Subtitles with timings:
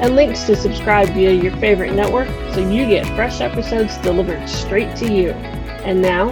[0.00, 4.94] and links to subscribe via your favorite network so you get fresh episodes delivered straight
[4.96, 5.30] to you.
[5.84, 6.30] And now,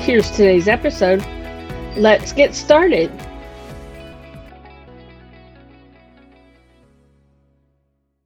[0.00, 1.24] here's today's episode.
[1.96, 3.12] Let's get started.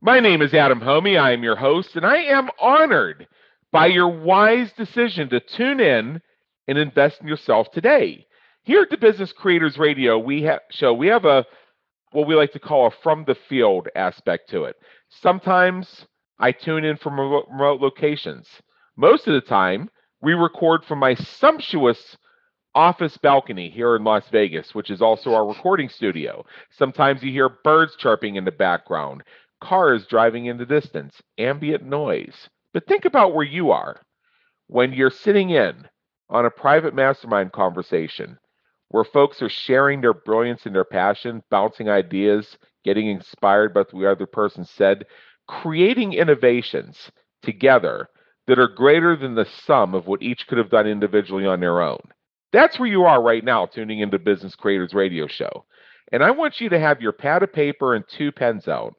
[0.01, 1.21] My name is Adam Hommey.
[1.21, 3.27] I am your host, and I am honored
[3.71, 6.23] by your wise decision to tune in
[6.67, 8.27] and invest in yourself today.
[8.63, 11.45] Here at the Business Creators Radio we ha- show, we have a
[12.13, 14.77] what we like to call a from the field aspect to it.
[15.09, 16.07] Sometimes
[16.39, 18.47] I tune in from remote locations.
[18.97, 22.17] Most of the time, we record from my sumptuous
[22.75, 26.45] office balcony here in Las Vegas, which is also our recording studio.
[26.71, 29.23] Sometimes you hear birds chirping in the background,
[29.61, 32.49] cars driving in the distance, ambient noise.
[32.73, 34.01] But think about where you are
[34.67, 35.89] when you're sitting in
[36.29, 38.39] on a private mastermind conversation
[38.91, 43.91] where folks are sharing their brilliance and their passion, bouncing ideas, getting inspired by what
[43.91, 45.05] the other person said,
[45.47, 47.11] creating innovations
[47.43, 48.09] together
[48.47, 51.83] that are greater than the sum of what each could have done individually on their
[51.83, 52.01] own.
[52.53, 55.67] That's where you are right now, tuning into Business Creators Radio Show.
[56.13, 58.95] And I want you to have your pad of paper and two pens out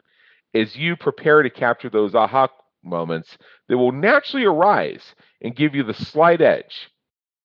[0.54, 2.48] as you prepare to capture those aha
[2.84, 6.90] moments that will naturally arise and give you the slight edge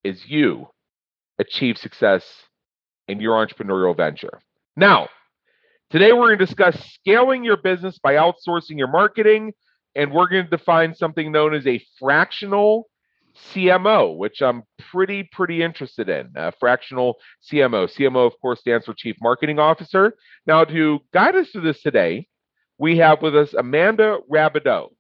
[0.05, 0.69] as you
[1.39, 2.25] achieve success
[3.09, 4.41] in your entrepreneurial venture.
[4.77, 5.09] Now,
[5.91, 9.53] today we're going to discuss scaling your business by outsourcing your marketing,
[9.95, 12.89] and we're going to define something known as a fractional
[13.37, 16.31] CMO, which I'm pretty, pretty interested in.
[16.37, 17.17] Uh, fractional
[17.51, 17.93] CMO.
[17.93, 20.15] CMO, of course, stands for Chief Marketing Officer.
[20.47, 22.29] Now, to guide us through this today,
[22.79, 24.91] we have with us Amanda Rabideau.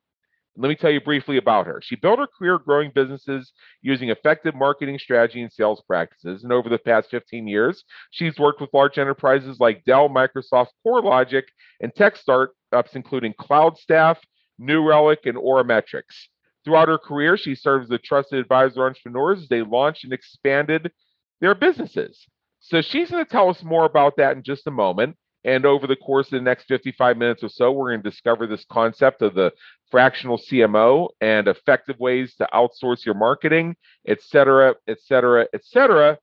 [0.56, 1.80] Let me tell you briefly about her.
[1.82, 6.44] She built her career growing businesses using effective marketing strategy and sales practices.
[6.44, 7.82] And over the past 15 years,
[8.12, 11.44] she's worked with large enterprises like Dell, Microsoft, CoreLogic,
[11.80, 14.18] and tech startups including CloudStaff,
[14.58, 16.28] New Relic, and Aurametrics.
[16.64, 20.92] Throughout her career, she serves as a trusted advisor entrepreneurs as they launched and expanded
[21.40, 22.26] their businesses.
[22.60, 25.16] So she's going to tell us more about that in just a moment.
[25.44, 28.46] And over the course of the next 55 minutes or so, we're going to discover
[28.46, 29.52] this concept of the
[29.90, 36.18] fractional CMO and effective ways to outsource your marketing, et cetera, et cetera, et cetera.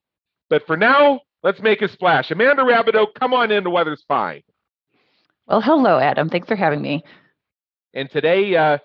[0.49, 2.31] But for now, let's make a splash.
[2.31, 3.63] Amanda Rabideau, come on in.
[3.63, 4.41] The weather's fine.
[5.47, 6.29] Well, hello, Adam.
[6.29, 7.03] Thanks for having me.
[7.93, 8.79] And today, uh,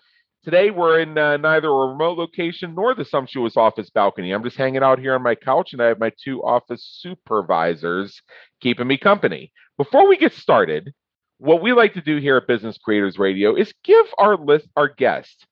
[0.46, 4.30] today we're in uh, neither a remote location nor the sumptuous office balcony.
[4.30, 8.22] I'm just hanging out here on my couch, and I have my two office supervisors
[8.60, 9.52] keeping me company.
[9.76, 10.94] Before we get started,
[11.38, 14.88] what we like to do here at Business Creators Radio is give our list our
[14.88, 15.44] guests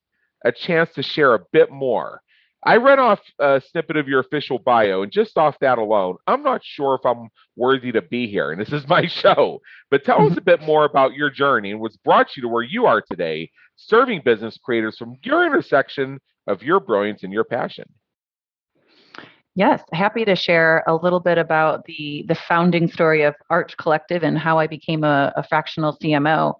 [0.45, 2.21] a chance to share a bit more.
[2.65, 6.41] I read off a snippet of your official bio, and just off that alone, I'm
[6.41, 8.51] not sure if I'm worthy to be here.
[8.51, 9.61] And this is my show.
[9.91, 10.39] But tell us mm-hmm.
[10.39, 13.51] a bit more about your journey and what's brought you to where you are today,
[13.75, 17.85] serving business creators from your intersection of your brilliance and your passion.
[19.53, 24.21] Yes, happy to share a little bit about the the founding story of Arch Collective
[24.21, 26.55] and how I became a, a fractional CMO.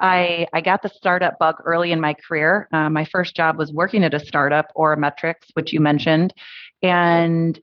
[0.00, 2.68] I I got the startup bug early in my career.
[2.72, 6.32] Uh, my first job was working at a startup, Aurametrics, which you mentioned,
[6.82, 7.58] and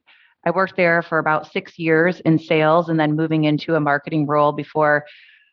[0.46, 4.26] I worked there for about six years in sales, and then moving into a marketing
[4.26, 5.06] role before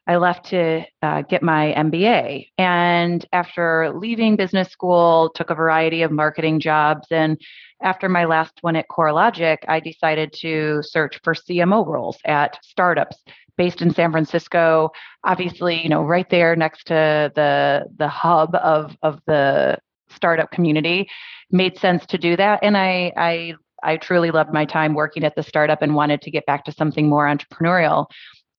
[0.07, 2.49] I left to uh, get my MBA.
[2.57, 7.09] And after leaving business school, took a variety of marketing jobs.
[7.11, 7.39] And
[7.83, 13.23] after my last one at CoreLogic, I decided to search for CMO roles at startups
[13.59, 14.91] based in San Francisco.
[15.25, 19.77] Obviously, you know, right there next to the the hub of of the
[20.09, 21.07] startup community,
[21.51, 22.61] made sense to do that.
[22.63, 26.31] And I I I truly loved my time working at the startup and wanted to
[26.31, 28.07] get back to something more entrepreneurial.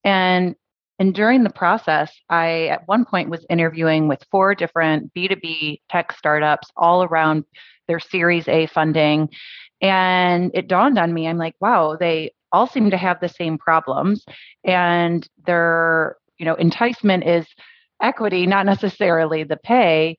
[0.04, 0.56] And
[1.00, 6.12] and during the process, I at one point was interviewing with four different B2B tech
[6.12, 7.46] startups all around
[7.88, 9.30] their Series A funding.
[9.82, 13.58] And it dawned on me, I'm like, wow, they all seem to have the same
[13.58, 14.26] problems.
[14.64, 17.48] And their, you know, enticement is
[18.02, 20.18] equity, not necessarily the pay.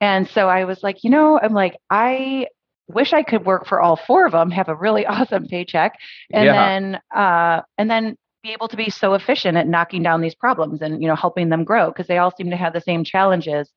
[0.00, 2.46] And so I was like, you know, I'm like, I
[2.88, 5.98] wish I could work for all four of them, have a really awesome paycheck,
[6.32, 6.68] and yeah.
[6.68, 10.82] then uh, and then be able to be so efficient at knocking down these problems
[10.82, 13.70] and you know helping them grow because they all seem to have the same challenges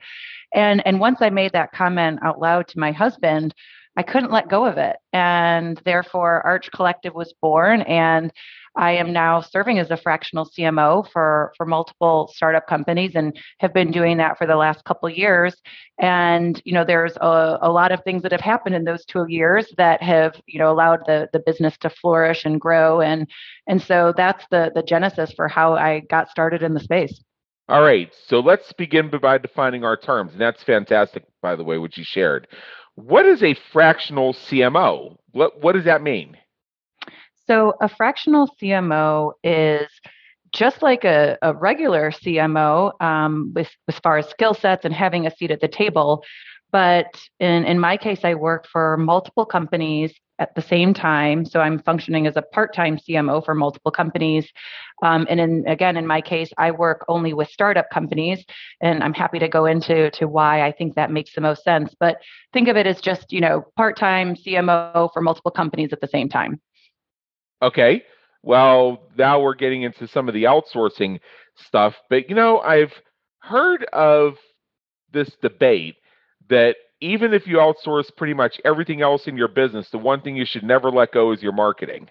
[0.56, 3.54] and and once i made that comment out loud to my husband
[3.98, 8.32] i couldn't let go of it and therefore arch collective was born and
[8.78, 13.74] I am now serving as a fractional CMO for for multiple startup companies and have
[13.74, 15.56] been doing that for the last couple years.
[16.00, 19.26] And you know, there's a, a lot of things that have happened in those two
[19.30, 23.02] years that have you know allowed the the business to flourish and grow.
[23.02, 23.30] And
[23.68, 27.24] and so that's the the genesis for how I got started in the space.
[27.68, 31.80] All right, so let's begin by defining our terms, and that's fantastic, by the way,
[31.80, 32.48] what you shared.
[32.96, 35.18] What is a fractional CMO?
[35.32, 36.38] What what does that mean?
[37.48, 39.88] So a fractional CMO is
[40.54, 45.28] just like a, a regular CMO um, with as far as skill sets and having
[45.28, 46.24] a seat at the table.
[46.76, 51.46] But in, in my case, I work for multiple companies at the same time.
[51.46, 54.52] So I'm functioning as a part-time CMO for multiple companies.
[55.02, 58.44] Um, and in, again, in my case, I work only with startup companies,
[58.82, 61.96] and I'm happy to go into to why I think that makes the most sense.
[61.98, 62.18] But
[62.52, 66.28] think of it as just you know part-time CMO for multiple companies at the same
[66.28, 66.60] time.
[67.62, 68.04] Okay.
[68.44, 71.22] Well, now we're getting into some of the outsourcing
[71.56, 71.96] stuff.
[72.10, 72.92] But, you know, I've
[73.40, 74.36] heard of
[75.14, 75.96] this debate
[76.50, 80.36] that even if you outsource pretty much everything else in your business, the one thing
[80.36, 82.10] you should never let go is your marketing.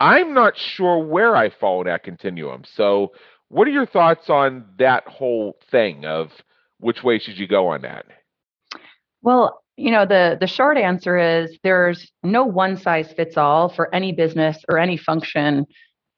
[0.00, 2.64] I'm not sure where I fall in that continuum.
[2.66, 3.12] So,
[3.48, 6.30] what are your thoughts on that whole thing of
[6.78, 8.06] which way should you go on that?
[9.22, 13.92] Well, you know the the short answer is there's no one size fits all for
[13.94, 15.66] any business or any function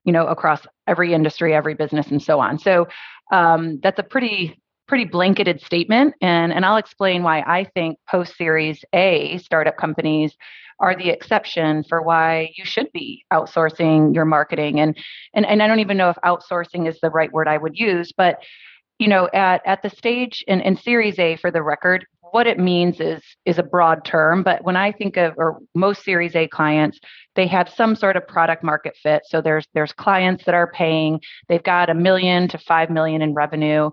[0.04, 2.87] you know across every industry every business and so on so
[3.32, 8.36] um, that's a pretty pretty blanketed statement and and i'll explain why i think post
[8.36, 10.36] series a startup companies
[10.78, 14.78] are the exception for why you should be outsourcing your marketing.
[14.80, 14.96] And
[15.34, 18.12] and, and i don't even know if outsourcing is the right word i would use
[18.16, 18.42] but
[18.98, 22.58] you know at at the stage in, in series a for the record what it
[22.58, 26.46] means is is a broad term but when i think of or most series a
[26.48, 27.00] clients
[27.36, 29.22] they have some sort of product market fit.
[29.26, 33.34] So there's there's clients that are paying they've got a million to 5 million in
[33.34, 33.90] revenue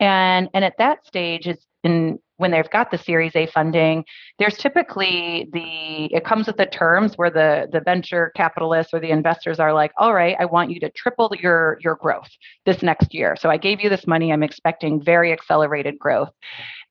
[0.00, 4.04] and and at that stage is in when they've got the series a funding
[4.38, 9.10] there's typically the it comes with the terms where the the venture capitalists or the
[9.10, 12.28] investors are like all right i want you to triple your your growth
[12.66, 13.36] this next year.
[13.36, 14.32] So i gave you this money.
[14.32, 16.30] I'm expecting very accelerated growth.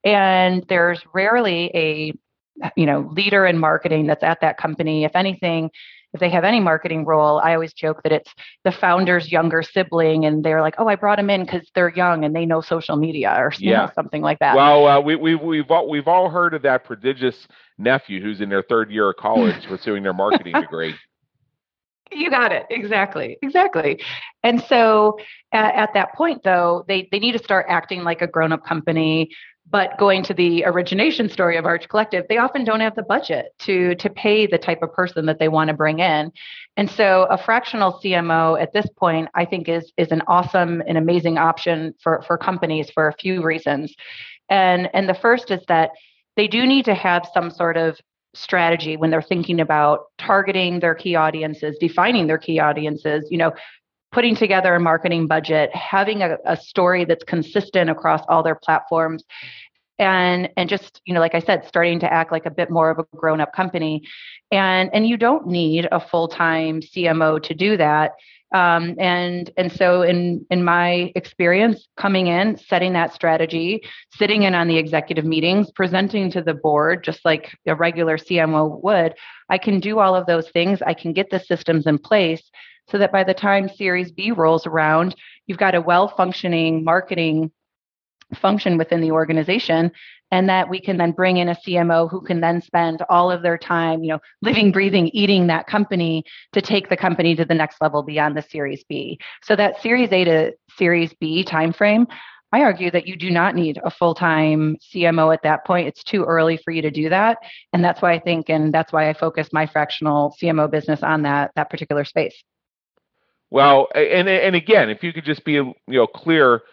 [0.04, 2.14] And there's rarely a
[2.76, 5.06] you know leader in marketing that's at that company.
[5.06, 5.72] If anything
[6.14, 8.32] if they have any marketing role i always joke that it's
[8.64, 12.24] the founder's younger sibling and they're like oh i brought him in because they're young
[12.24, 13.86] and they know social media or yeah.
[13.86, 14.56] Know, something like that.
[14.56, 18.50] Well uh, we, we, we've, all, we've all heard of that prodigious nephew who's in
[18.50, 20.96] their third year of college pursuing their marketing degree.
[22.12, 22.66] You got it.
[22.70, 23.38] Exactly.
[23.42, 24.00] Exactly.
[24.44, 25.18] And so
[25.52, 29.32] at, at, that point though they, they need to start acting like a grown-up company
[29.70, 33.54] but going to the origination story of Arch Collective, they often don't have the budget
[33.60, 36.32] to to pay the type of person that they want to bring in.
[36.78, 40.98] And so a fractional CMO at this point, I think is is an awesome and
[40.98, 43.96] amazing option for, for companies for a few reasons.
[44.50, 45.92] And and the first is that
[46.36, 48.00] they do need to have some sort of
[48.36, 53.54] strategy when they're thinking about targeting their key audiences, defining their key audiences, you know,
[54.14, 59.24] putting together a marketing budget, having a, a story that's consistent across all their platforms,
[60.00, 62.90] and and just you know like i said starting to act like a bit more
[62.90, 64.04] of a grown up company.
[64.52, 68.12] And and you don't need a full time cmo to do that
[68.54, 73.84] um, and and so in in my experience coming in setting that strategy
[74.14, 78.82] sitting in on the executive meetings presenting to the board just like a regular cmo
[78.84, 79.16] would
[79.50, 80.82] i can do all of those things.
[80.82, 82.44] I can get the systems in place
[82.90, 85.16] so that by the time Series B rolls around,
[85.48, 87.52] you've got a well functioning marketing
[88.36, 89.92] function within the organization
[90.34, 93.44] and that we can then bring in a CMO who can then spend all of
[93.44, 96.24] their time, you know, living, breathing, eating that company
[96.54, 99.20] to take the company to the next level beyond the Series B.
[99.44, 102.08] So that Series A to Series B timeframe,
[102.52, 105.88] I argue that you do not need a full-time CMO at that point.
[105.88, 107.38] It's too early for you to do that,
[107.72, 111.22] and that's why I think, and that's why I focus my fractional CMO business on
[111.24, 112.44] that that particular space.
[113.52, 116.64] Well, and and again, if you could just be you know clear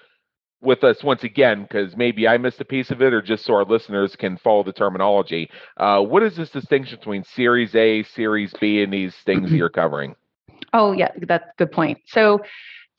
[0.62, 3.54] with us once again, because maybe I missed a piece of it, or just so
[3.54, 5.50] our listeners can follow the terminology.
[5.76, 10.14] Uh, what is this distinction between Series A, Series B, and these things you're covering?
[10.72, 11.98] Oh yeah, that's a good point.
[12.06, 12.42] So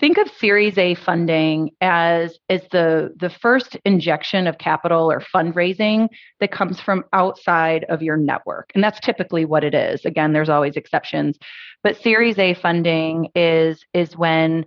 [0.02, 6.10] think of Series A funding as as the the first injection of capital or fundraising
[6.42, 10.04] that comes from outside of your network, and that's typically what it is.
[10.04, 11.38] Again, there's always exceptions,
[11.84, 14.66] but Series A funding is is when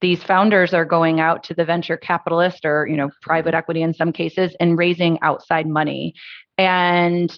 [0.00, 3.58] these founders are going out to the venture capitalist or you know private mm-hmm.
[3.58, 6.14] equity in some cases and raising outside money.
[6.58, 7.36] And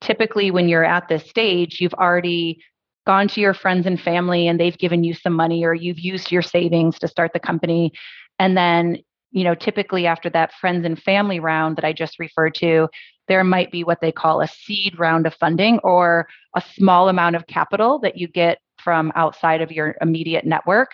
[0.00, 2.62] typically when you're at this stage you've already
[3.06, 6.30] gone to your friends and family and they've given you some money or you've used
[6.30, 7.92] your savings to start the company.
[8.38, 8.98] And then
[9.32, 12.88] you know typically after that friends and family round that i just referred to
[13.28, 16.26] there might be what they call a seed round of funding or
[16.56, 20.90] a small amount of capital that you get from outside of your immediate network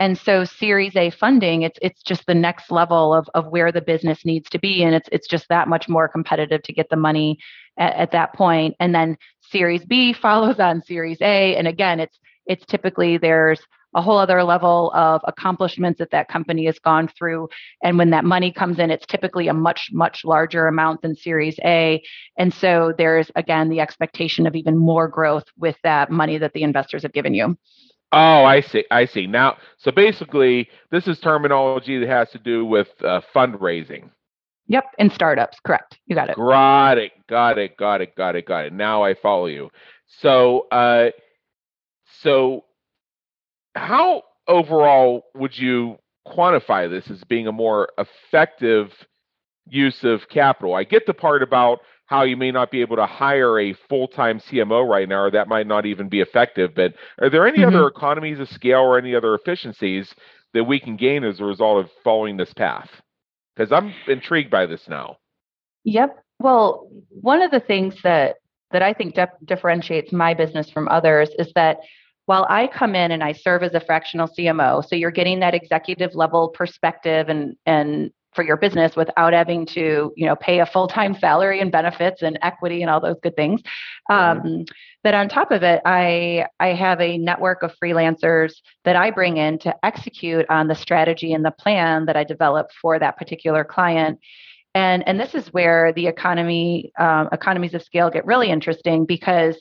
[0.00, 3.82] and so series a funding it's it's just the next level of, of where the
[3.82, 4.82] business needs to be.
[4.82, 7.38] And it's it's just that much more competitive to get the money
[7.78, 8.74] at, at that point.
[8.80, 11.54] And then series b follows on series a.
[11.54, 13.60] And again it's it's typically there's
[13.94, 17.48] a whole other level of accomplishments that that company has gone through.
[17.82, 21.58] And when that money comes in it's typically a much much larger amount than series
[21.62, 22.02] a.
[22.38, 26.62] And so there's again the expectation of even more growth with that money that the
[26.62, 27.58] investors have given you
[28.12, 28.84] Oh, I see.
[28.90, 29.26] I see.
[29.26, 34.10] Now, so basically, this is terminology that has to do with uh, fundraising.
[34.66, 35.98] Yep, in startups, correct.
[36.06, 36.36] You got it.
[36.36, 37.12] Got it.
[37.28, 37.76] Got it.
[37.76, 38.14] Got it.
[38.14, 38.46] Got it.
[38.46, 38.72] Got it.
[38.72, 39.70] Now I follow you.
[40.20, 41.10] So, uh,
[42.22, 42.64] so
[43.74, 48.92] how overall would you quantify this as being a more effective
[49.68, 50.74] use of capital?
[50.74, 54.40] I get the part about how you may not be able to hire a full-time
[54.40, 56.74] CMO right now, or that might not even be effective.
[56.74, 57.68] But are there any mm-hmm.
[57.68, 60.12] other economies of scale or any other efficiencies
[60.52, 62.90] that we can gain as a result of following this path?
[63.54, 65.18] Because I'm intrigued by this now.
[65.84, 66.18] Yep.
[66.40, 68.36] Well, one of the things that
[68.72, 71.78] that I think differentiates my business from others is that
[72.26, 75.54] while I come in and I serve as a fractional CMO, so you're getting that
[75.54, 80.66] executive level perspective and and for your business without having to you know pay a
[80.66, 83.60] full-time salary and benefits and equity and all those good things
[84.10, 84.46] mm-hmm.
[84.46, 84.64] um,
[85.02, 88.52] but on top of it i i have a network of freelancers
[88.84, 92.68] that i bring in to execute on the strategy and the plan that i develop
[92.80, 94.18] for that particular client
[94.74, 99.60] and and this is where the economy um, economies of scale get really interesting because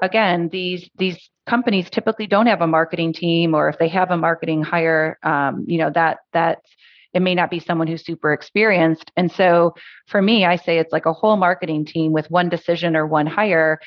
[0.00, 4.16] again these these companies typically don't have a marketing team or if they have a
[4.16, 6.60] marketing hire um, you know that that
[7.14, 9.10] it may not be someone who's super experienced.
[9.16, 9.74] And so
[10.06, 13.26] for me, I say it's like a whole marketing team with one decision or one
[13.26, 13.78] hire.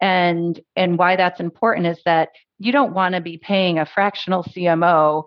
[0.00, 4.44] And and why that's important is that you don't want to be paying a fractional
[4.44, 5.24] CMO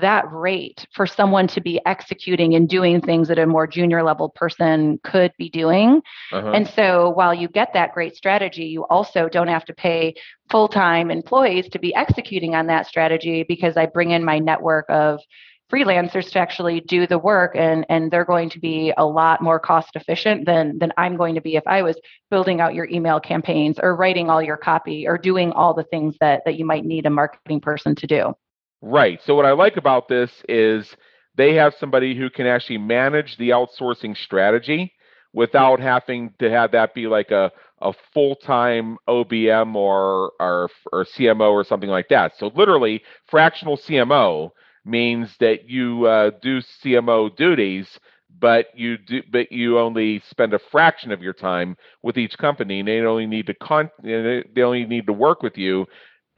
[0.00, 4.28] that rate for someone to be executing and doing things that a more junior level
[4.28, 6.02] person could be doing.
[6.32, 6.50] Uh-huh.
[6.50, 10.14] And so while you get that great strategy, you also don't have to pay
[10.50, 14.84] full time employees to be executing on that strategy because I bring in my network
[14.90, 15.20] of
[15.70, 19.58] freelancers to actually do the work and and they're going to be a lot more
[19.58, 21.98] cost efficient than than I'm going to be if I was
[22.30, 26.16] building out your email campaigns or writing all your copy or doing all the things
[26.20, 28.34] that that you might need a marketing person to do.
[28.80, 29.20] Right.
[29.24, 30.94] So what I like about this is
[31.34, 34.92] they have somebody who can actually manage the outsourcing strategy
[35.32, 37.50] without having to have that be like a
[37.82, 42.36] a full-time OBM or or or CMO or something like that.
[42.38, 44.52] So literally fractional CMO
[44.86, 47.98] means that you uh, do CMO duties,
[48.38, 52.80] but you do, but you only spend a fraction of your time with each company,
[52.80, 55.86] and they only need to con, they only need to work with you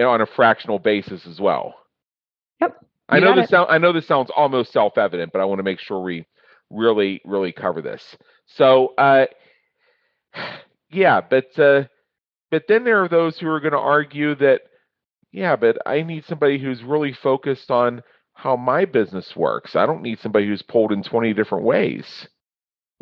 [0.00, 1.74] on a fractional basis as well.
[2.60, 2.76] Yep.
[3.08, 5.80] I know this sound, I know this sounds almost self-evident, but I want to make
[5.80, 6.26] sure we
[6.70, 8.16] really really cover this.
[8.46, 9.26] So, uh,
[10.90, 11.84] yeah, but uh,
[12.50, 14.62] but then there are those who are going to argue that
[15.32, 18.02] yeah, but I need somebody who's really focused on
[18.38, 19.74] how my business works.
[19.74, 22.28] I don't need somebody who's pulled in 20 different ways.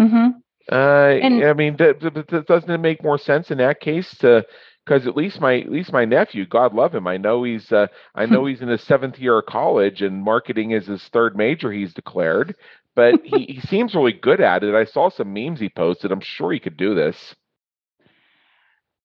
[0.00, 0.28] Mm-hmm.
[0.72, 4.16] Uh, and, I mean, th- th- th- doesn't it make more sense in that case
[4.20, 4.46] to
[4.82, 7.88] because at least my at least my nephew, God love him, I know he's uh,
[8.14, 11.70] I know he's in his seventh year of college and marketing is his third major
[11.70, 12.56] he's declared,
[12.94, 14.74] but he, he seems really good at it.
[14.74, 16.12] I saw some memes he posted.
[16.12, 17.34] I'm sure he could do this.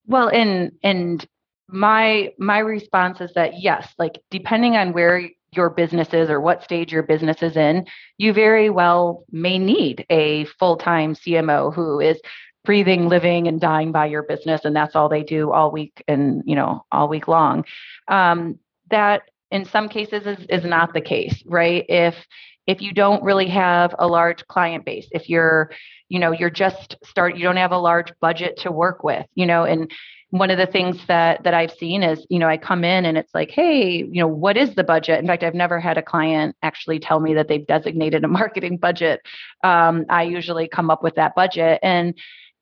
[0.08, 1.28] Well, and and
[1.68, 6.64] my my response is that yes, like depending on where your business is or what
[6.64, 7.86] stage your business is in,
[8.18, 12.20] you very well may need a full time CMO who is
[12.64, 16.44] breathing, living, and dying by your business, and that's all they do all week and
[16.46, 17.66] you know all week long.
[18.08, 21.86] Um, that in some cases is, is not the case, right?
[21.90, 22.16] If
[22.68, 25.72] if you don't really have a large client base, if you're
[26.08, 29.46] you know you're just start you don't have a large budget to work with, you
[29.46, 29.92] know, and
[30.32, 33.18] one of the things that that I've seen is, you know, I come in and
[33.18, 35.20] it's like, hey, you know, what is the budget?
[35.20, 38.78] In fact, I've never had a client actually tell me that they've designated a marketing
[38.78, 39.22] budget.
[39.64, 42.18] Um, I usually come up with that budget and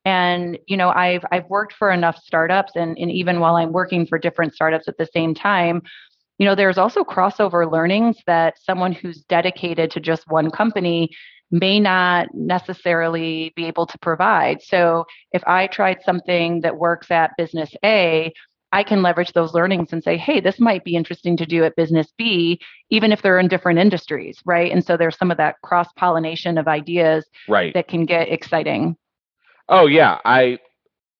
[0.06, 4.06] and you know i've i've worked for enough startups and, and even while i'm working
[4.06, 5.82] for different startups at the same time
[6.38, 11.10] you know there's also crossover learnings that someone who's dedicated to just one company
[11.52, 14.62] may not necessarily be able to provide.
[14.62, 18.34] So if I tried something that works at business A,
[18.72, 21.76] I can leverage those learnings and say, hey, this might be interesting to do at
[21.76, 24.72] business B, even if they're in different industries, right?
[24.72, 27.74] And so there's some of that cross pollination of ideas right.
[27.74, 28.96] that can get exciting.
[29.68, 30.60] Oh yeah, I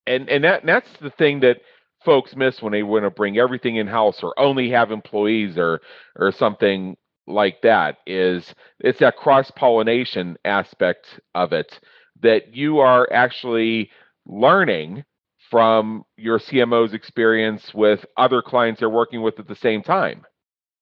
[0.06, 1.58] and and that that's the thing that
[2.04, 5.80] folks miss when they want to bring everything in house or only have employees or
[6.16, 6.96] or something
[7.30, 11.80] like that is it's that cross pollination aspect of it
[12.22, 13.90] that you are actually
[14.26, 15.04] learning
[15.50, 20.24] from your CMO's experience with other clients they're working with at the same time.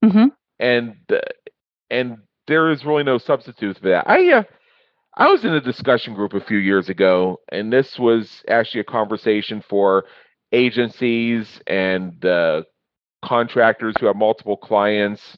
[0.05, 0.27] Mm-hmm.
[0.61, 0.97] And
[1.91, 4.09] and there is really no substitute for that.
[4.09, 4.43] I uh,
[5.17, 8.85] I was in a discussion group a few years ago, and this was actually a
[8.85, 10.05] conversation for
[10.53, 12.63] agencies and uh,
[13.25, 15.37] contractors who have multiple clients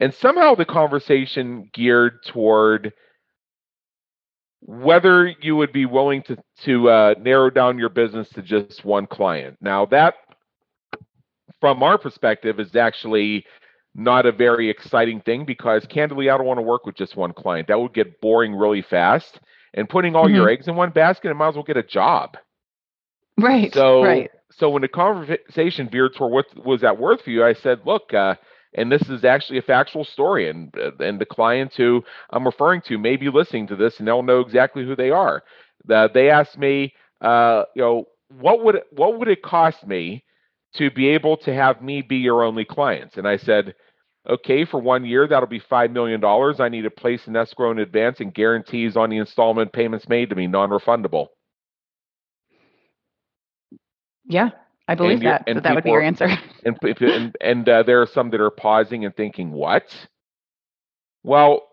[0.00, 2.92] and somehow the conversation geared toward
[4.60, 9.06] whether you would be willing to to uh, narrow down your business to just one
[9.06, 9.56] client.
[9.60, 10.14] Now that,
[11.60, 13.44] from our perspective, is actually
[13.94, 17.32] not a very exciting thing because candidly, I don't want to work with just one
[17.32, 17.68] client.
[17.68, 19.40] That would get boring really fast.
[19.74, 20.34] And putting all mm-hmm.
[20.34, 22.36] your eggs in one basket, I might as well get a job.
[23.36, 23.72] Right.
[23.74, 24.30] So, right.
[24.50, 28.14] so when the conversation veered toward what was that worth for you, I said, look,
[28.14, 28.36] uh,
[28.74, 32.98] and this is actually a factual story and and the clients who i'm referring to
[32.98, 35.42] may be listening to this and they'll know exactly who they are.
[35.90, 38.04] Uh, they asked me uh, you know
[38.40, 40.24] what would what would it cost me
[40.74, 43.16] to be able to have me be your only clients?
[43.16, 43.74] And i said
[44.28, 46.60] okay for one year that'll be five million dollars.
[46.60, 50.30] I need to place an escrow in advance and guarantees on the installment payments made
[50.30, 51.28] to me non-refundable.
[54.24, 54.50] Yeah
[54.88, 55.44] I believe that.
[55.46, 56.28] And that would be your answer.
[56.64, 59.84] And and, and uh, there are some that are pausing and thinking, "What?"
[61.22, 61.68] Well,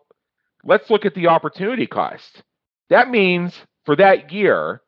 [0.64, 2.44] let's look at the opportunity cost.
[2.90, 4.82] That means for that year,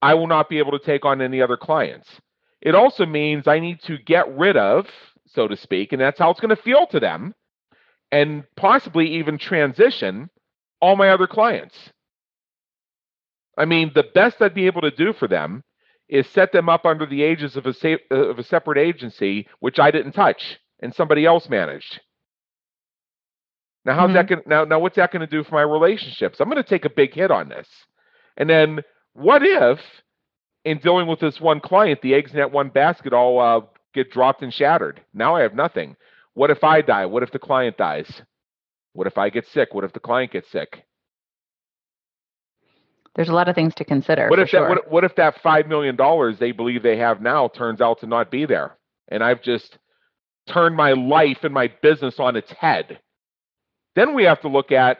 [0.00, 2.08] I will not be able to take on any other clients.
[2.60, 4.86] It also means I need to get rid of,
[5.26, 7.34] so to speak, and that's how it's going to feel to them,
[8.10, 10.28] and possibly even transition
[10.80, 11.76] all my other clients.
[13.56, 15.62] I mean, the best I'd be able to do for them
[16.12, 19.48] is set them up under the aegis of a, sa- uh, of a separate agency,
[19.60, 22.00] which I didn't touch and somebody else managed.
[23.86, 24.14] Now, how's mm-hmm.
[24.14, 24.42] that going?
[24.46, 26.38] Now, now, what's that going to do for my relationships?
[26.38, 27.66] I'm going to take a big hit on this.
[28.36, 28.82] And then,
[29.14, 29.80] what if,
[30.66, 33.62] in dealing with this one client, the eggs in that one basket all uh,
[33.94, 35.00] get dropped and shattered?
[35.14, 35.96] Now I have nothing.
[36.34, 37.06] What if I die?
[37.06, 38.20] What if the client dies?
[38.92, 39.72] What if I get sick?
[39.72, 40.84] What if the client gets sick?
[43.14, 44.28] There's a lot of things to consider.
[44.28, 44.62] What if sure.
[44.62, 48.00] that what, what if that five million dollars they believe they have now turns out
[48.00, 48.76] to not be there,
[49.08, 49.78] and I've just
[50.48, 53.00] turned my life and my business on its head?
[53.94, 54.98] Then we have to look at.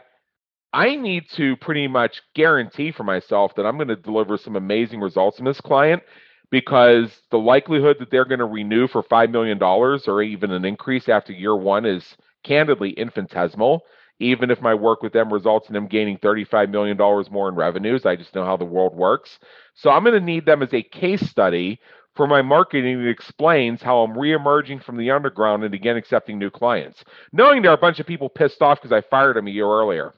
[0.74, 5.00] I need to pretty much guarantee for myself that I'm going to deliver some amazing
[5.00, 6.02] results in this client
[6.50, 11.10] because the likelihood that they're going to renew for $5 million or even an increase
[11.10, 13.82] after year one is candidly infinitesimal
[14.18, 16.96] even if my work with them results in them gaining $35 million
[17.30, 18.06] more in revenues.
[18.06, 19.38] I just know how the world works.
[19.74, 21.80] So I'm going to need them as a case study
[22.14, 26.50] for my marketing that explains how I'm reemerging from the underground and again accepting new
[26.50, 27.02] clients.
[27.32, 29.66] Knowing there are a bunch of people pissed off because I fired them a year
[29.66, 30.14] earlier.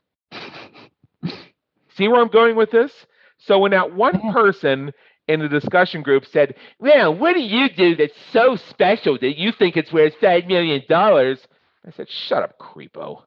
[1.96, 2.92] See where I'm going with this?
[3.38, 4.92] So when that one person
[5.28, 9.52] in the discussion group said, Well, what do you do that's so special that you
[9.52, 10.83] think it's worth $5 million?
[10.90, 13.22] I said, Shut up, creepo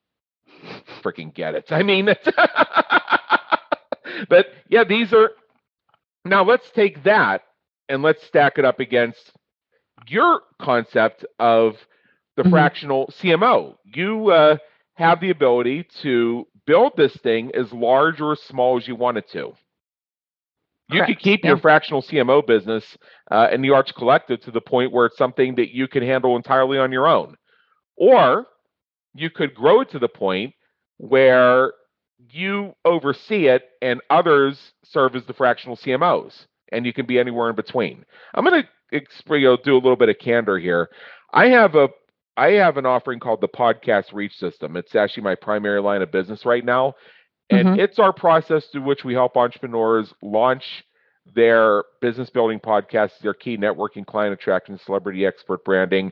[1.03, 1.71] freaking get it.
[1.71, 2.05] I mean,
[4.29, 5.31] but yeah, these are
[6.25, 7.43] now let's take that
[7.89, 9.31] and let's stack it up against
[10.07, 11.77] your concept of
[12.35, 12.51] the mm-hmm.
[12.51, 13.75] fractional CMO.
[13.83, 14.57] You uh,
[14.95, 19.17] have the ability to build this thing as large or as small as you want
[19.17, 19.53] it to.
[20.89, 21.07] You Correct.
[21.07, 21.49] could keep yeah.
[21.49, 22.97] your fractional CMO business
[23.29, 26.37] uh, in the Arch Collective to the point where it's something that you can handle
[26.37, 27.35] entirely on your own.
[27.97, 28.47] Or
[29.17, 30.53] you could grow it to the point
[30.97, 31.73] where
[32.32, 37.49] you oversee it and others serve as the fractional CMOs, and you can be anywhere
[37.49, 38.06] in between.
[38.34, 40.89] I'm going to you know, do a little bit of candor here.
[41.34, 41.89] I have a
[42.36, 44.77] I have an offering called the Podcast Reach System.
[44.77, 46.93] It's actually my primary line of business right now,
[47.49, 47.80] and mm-hmm.
[47.80, 50.63] it's our process through which we help entrepreneurs launch
[51.34, 56.12] their business building podcasts, their key networking, client attraction, celebrity expert branding,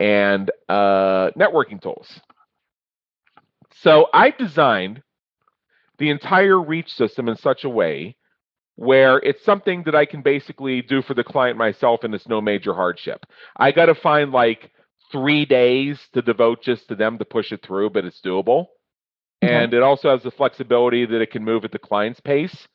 [0.00, 2.20] and uh, networking tools.
[3.72, 5.02] So I designed
[5.98, 8.16] the entire reach system in such a way
[8.76, 12.40] where it's something that I can basically do for the client myself and it's no
[12.40, 13.26] major hardship.
[13.56, 14.70] I got to find like
[15.12, 18.66] three days to devote just to them to push it through, but it's doable.
[19.42, 19.48] Mm-hmm.
[19.48, 22.68] And it also has the flexibility that it can move at the client's pace.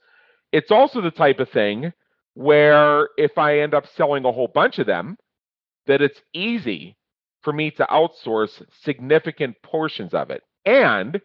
[0.51, 1.91] It's also the type of thing
[2.35, 5.17] where if I end up selling a whole bunch of them,
[5.87, 6.97] that it's easy
[7.41, 10.43] for me to outsource significant portions of it.
[10.65, 11.21] And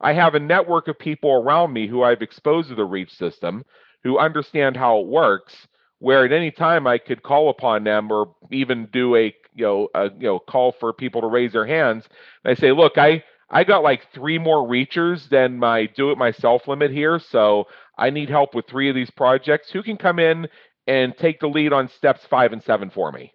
[0.00, 3.64] I have a network of people around me who I've exposed to the reach system
[4.02, 5.68] who understand how it works
[6.00, 9.88] where at any time I could call upon them or even do a you know
[9.94, 12.08] a you know call for people to raise their hands.
[12.44, 16.18] And I say, look, I I got like three more reachers than my do it
[16.18, 19.70] myself limit here, so I need help with three of these projects.
[19.70, 20.48] Who can come in
[20.86, 23.34] and take the lead on steps five and seven for me?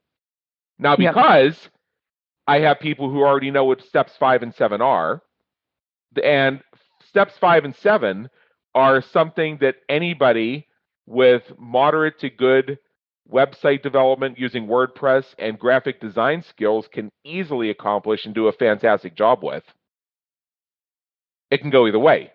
[0.80, 1.72] Now, because yep.
[2.48, 5.22] I have people who already know what steps five and seven are,
[6.24, 6.62] and
[7.08, 8.30] steps five and seven
[8.74, 10.68] are something that anybody
[11.06, 12.78] with moderate to good
[13.32, 19.16] website development using WordPress and graphic design skills can easily accomplish and do a fantastic
[19.16, 19.64] job with.
[21.50, 22.32] It can go either way.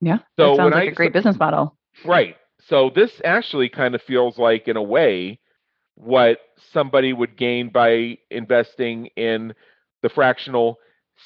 [0.00, 0.18] Yeah.
[0.38, 1.76] So that sounds like I, a great business model.
[2.04, 2.36] Right.
[2.66, 5.40] So this actually kind of feels like, in a way,
[5.94, 6.38] what
[6.72, 9.54] somebody would gain by investing in
[10.02, 10.78] the fractional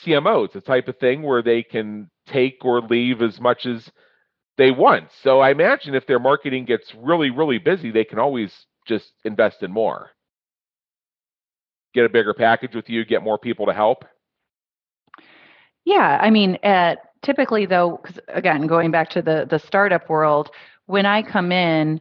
[0.05, 0.45] CMO.
[0.45, 3.91] It's a type of thing where they can take or leave as much as
[4.59, 5.11] they want.
[5.23, 8.53] So I imagine if their marketing gets really, really busy, they can always
[8.87, 10.11] just invest in more.
[11.95, 14.05] Get a bigger package with you, get more people to help.
[15.85, 16.59] Yeah, I mean,
[17.23, 20.51] typically though because again going back to the the startup world
[20.87, 22.01] when i come in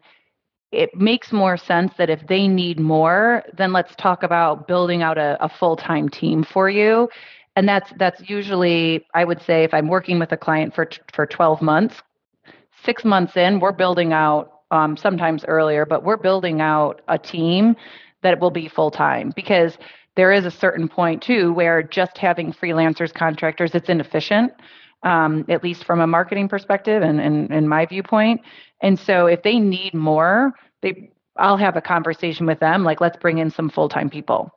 [0.71, 5.17] it makes more sense that if they need more then let's talk about building out
[5.17, 7.07] a, a full-time team for you
[7.55, 11.25] and that's that's usually i would say if i'm working with a client for for
[11.25, 12.01] 12 months
[12.83, 17.75] six months in we're building out um, sometimes earlier but we're building out a team
[18.23, 19.77] that will be full-time because
[20.15, 24.53] there is a certain point too where just having freelancers contractors it's inefficient
[25.03, 28.41] um, at least from a marketing perspective and, and, and my viewpoint.
[28.81, 33.17] And so if they need more, they I'll have a conversation with them, like let's
[33.17, 34.51] bring in some full-time people.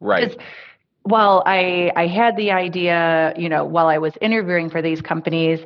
[0.00, 0.36] Right.
[1.02, 5.60] While I I had the idea, you know, while I was interviewing for these companies,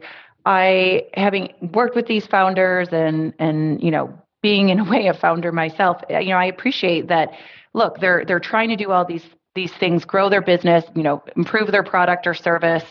[0.47, 5.15] I having worked with these founders and and you know being in a way a
[5.15, 7.33] founder myself, eh, you know, I appreciate that.
[7.73, 11.23] Look, they're they're trying to do all these these things, grow their business, you know,
[11.37, 12.85] improve their product or service,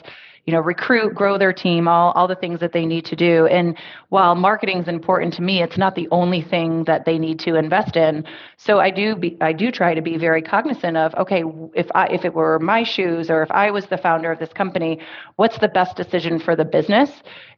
[0.45, 3.47] you know, recruit, grow their team, all, all the things that they need to do.
[3.47, 3.77] And
[4.09, 7.55] while marketing is important to me, it's not the only thing that they need to
[7.55, 8.25] invest in.
[8.57, 12.07] So I do be, I do try to be very cognizant of, okay, if I,
[12.07, 14.99] if it were my shoes or if I was the founder of this company,
[15.37, 17.09] what's the best decision for the business?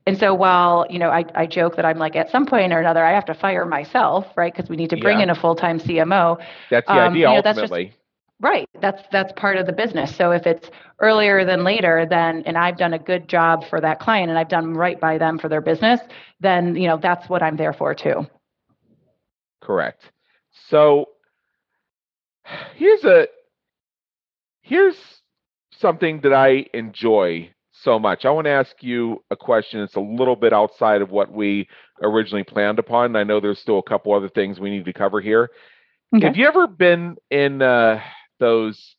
[0.06, 2.80] And so while, you know, I, I joke that I'm like, at some point or
[2.80, 4.54] another, I have to fire myself, right?
[4.54, 5.24] Because we need to bring yeah.
[5.24, 6.38] in a full-time CMO.
[6.70, 7.94] That's the um, idea, you know, ultimately.
[8.42, 8.68] Right.
[8.82, 10.16] That's that's part of the business.
[10.16, 10.70] So if it's
[11.00, 14.50] earlier than later, then and I've done a good job for that client and I've
[14.50, 16.02] done right by them for their business,
[16.42, 18.28] then you know that's what I'm there for too.
[19.62, 20.12] Correct.
[20.70, 21.10] So
[22.76, 23.28] here's a
[24.62, 24.98] here's
[25.72, 28.26] something that I enjoy so much.
[28.26, 29.80] I want to ask you a question.
[29.80, 31.70] It's a little bit outside of what we
[32.02, 33.16] originally planned upon.
[33.16, 35.50] I know there's still a couple other things we need to cover here.
[36.16, 36.26] Okay.
[36.26, 38.02] Have you ever been in uh,
[38.40, 38.96] those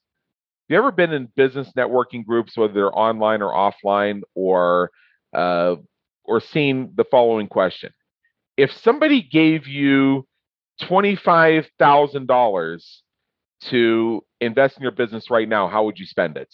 [0.69, 4.91] you ever been in business networking groups whether they're online or offline or
[5.35, 5.77] uh,
[6.25, 7.93] or seen the following question?
[8.57, 10.27] If somebody gave you
[10.83, 13.01] $25000
[13.63, 16.53] to invest in your business right now how would you spend it?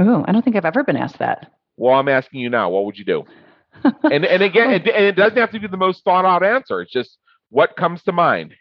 [0.00, 1.52] Oh i don't think i've ever been asked that.
[1.76, 3.24] Well i'm asking you now what would you do?
[4.04, 6.92] And and again and it doesn't have to be the most thought out answer it's
[6.92, 7.18] just
[7.50, 8.54] what comes to mind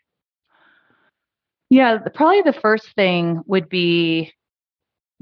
[1.74, 4.32] yeah, probably the first thing would be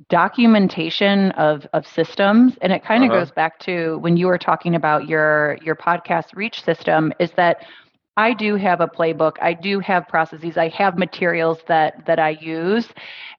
[0.10, 3.20] documentation of of systems and it kind of uh-huh.
[3.20, 7.66] goes back to when you were talking about your your podcast reach system is that
[8.18, 9.38] I do have a playbook.
[9.42, 10.58] I do have processes.
[10.58, 12.90] I have materials that that I use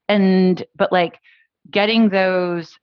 [0.08, 1.18] and but like
[1.70, 2.78] getting those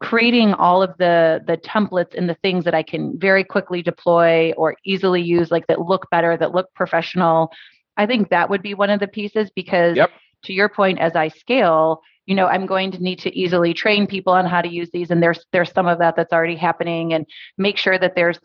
[0.00, 4.52] creating all of the the templates and the things that I can very quickly deploy
[4.58, 7.50] or easily use like that look better that look professional
[7.96, 10.10] I think that would be one of the pieces because yep.
[10.44, 14.06] to your point, as I scale, you know, I'm going to need to easily train
[14.06, 15.10] people on how to use these.
[15.10, 17.26] And there's there's some of that that's already happening and
[17.58, 18.38] make sure that there's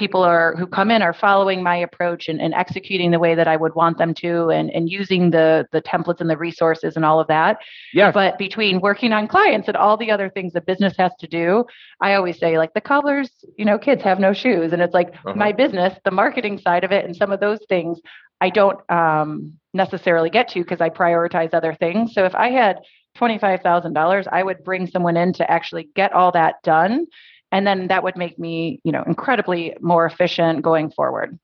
[0.00, 3.46] people are who come in are following my approach and, and executing the way that
[3.46, 7.04] I would want them to and, and using the the templates and the resources and
[7.04, 7.58] all of that.
[7.92, 8.14] Yes.
[8.14, 11.66] But between working on clients and all the other things that business has to do,
[12.00, 14.72] I always say like the cobblers, you know, kids have no shoes.
[14.72, 15.34] And it's like uh-huh.
[15.34, 18.00] my business, the marketing side of it and some of those things
[18.40, 22.14] I don't um, necessarily get to because I prioritize other things.
[22.14, 22.80] So if I had
[23.18, 27.06] $25,000, I would bring someone in to actually get all that done
[27.52, 31.38] and then that would make me you know incredibly more efficient going forward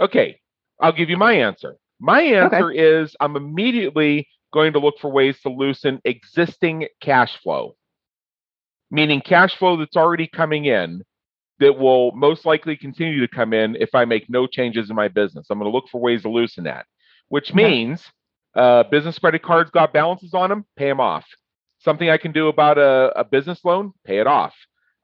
[0.00, 0.38] okay
[0.80, 2.78] i'll give you my answer my answer okay.
[2.78, 7.74] is i'm immediately going to look for ways to loosen existing cash flow
[8.90, 11.02] meaning cash flow that's already coming in
[11.62, 15.08] that will most likely continue to come in if i make no changes in my
[15.08, 16.86] business i'm going to look for ways to loosen that
[17.28, 18.04] which means
[18.54, 21.24] uh, business credit cards got balances on them pay them off
[21.78, 24.54] something i can do about a, a business loan pay it off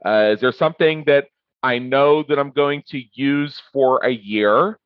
[0.04, 1.26] uh, is there something that
[1.62, 4.78] I know that I'm going to use for a year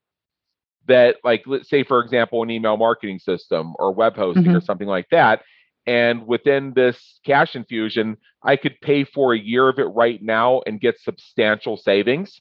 [0.88, 4.56] that, like, let's say, for example, an email marketing system or web hosting mm-hmm.
[4.56, 5.42] or something like that?
[5.86, 10.62] And within this cash infusion, I could pay for a year of it right now
[10.66, 12.40] and get substantial savings.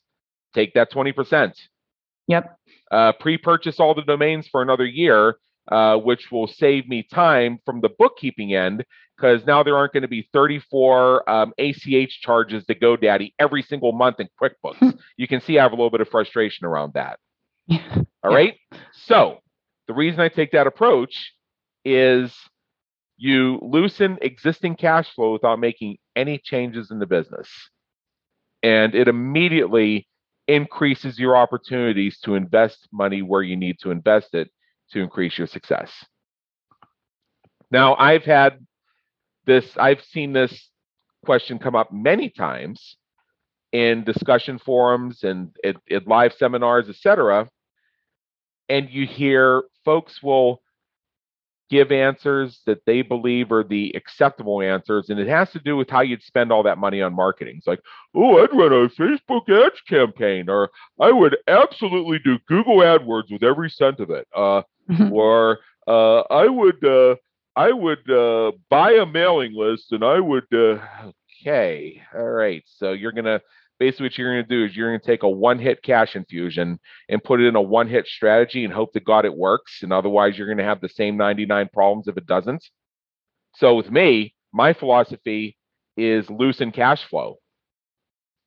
[0.54, 1.54] Take that 20%.
[2.27, 2.58] Yep.
[2.91, 5.38] Uh, Pre purchase all the domains for another year,
[5.71, 10.01] uh, which will save me time from the bookkeeping end because now there aren't going
[10.01, 14.77] to be 34 um, ACH charges to GoDaddy every single month in QuickBooks.
[14.77, 14.89] Hmm.
[15.17, 17.19] you can see I have a little bit of frustration around that.
[17.71, 17.77] All
[18.23, 18.36] yeah.
[18.36, 18.56] right.
[19.06, 19.39] So
[19.88, 21.34] the reason I take that approach
[21.86, 22.34] is
[23.21, 27.47] you loosen existing cash flow without making any changes in the business.
[28.63, 30.07] And it immediately
[30.47, 34.49] increases your opportunities to invest money where you need to invest it
[34.93, 35.93] to increase your success.
[37.69, 38.65] Now, I've had
[39.45, 40.71] this I've seen this
[41.23, 42.97] question come up many times
[43.71, 47.47] in discussion forums and at, live seminars, etc.
[48.67, 50.63] And you hear folks will
[51.71, 55.89] give answers that they believe are the acceptable answers, and it has to do with
[55.89, 57.55] how you'd spend all that money on marketing.
[57.57, 57.81] It's like,
[58.13, 63.41] oh, I'd run a Facebook ads campaign, or I would absolutely do Google AdWords with
[63.41, 65.12] every cent of it, uh, mm-hmm.
[65.13, 67.15] or uh, I would uh,
[67.55, 70.79] I would uh, buy a mailing list and I would, uh,
[71.41, 72.63] okay, all right.
[72.65, 73.41] So you're going to,
[73.82, 76.15] basically what you're going to do is you're going to take a one hit cash
[76.15, 79.80] infusion and put it in a one hit strategy and hope to God it works.
[79.82, 82.63] And otherwise, you're going to have the same 99 problems if it doesn't.
[83.56, 85.58] So with me, my philosophy
[85.98, 87.38] is loosen cash flow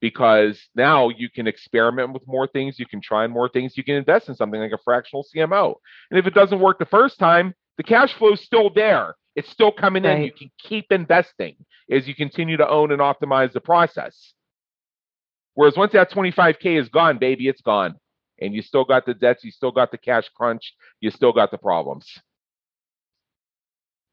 [0.00, 3.96] because now you can experiment with more things, you can try more things, you can
[3.96, 5.74] invest in something like a fractional CMO.
[6.12, 9.16] And if it doesn't work the first time, the cash flow is still there.
[9.34, 10.18] It's still coming right.
[10.18, 10.22] in.
[10.26, 11.56] You can keep investing
[11.90, 14.32] as you continue to own and optimize the process.
[15.54, 17.94] Whereas once that 25K is gone, baby, it's gone.
[18.40, 21.50] And you still got the debts, you still got the cash crunch, you still got
[21.50, 22.06] the problems.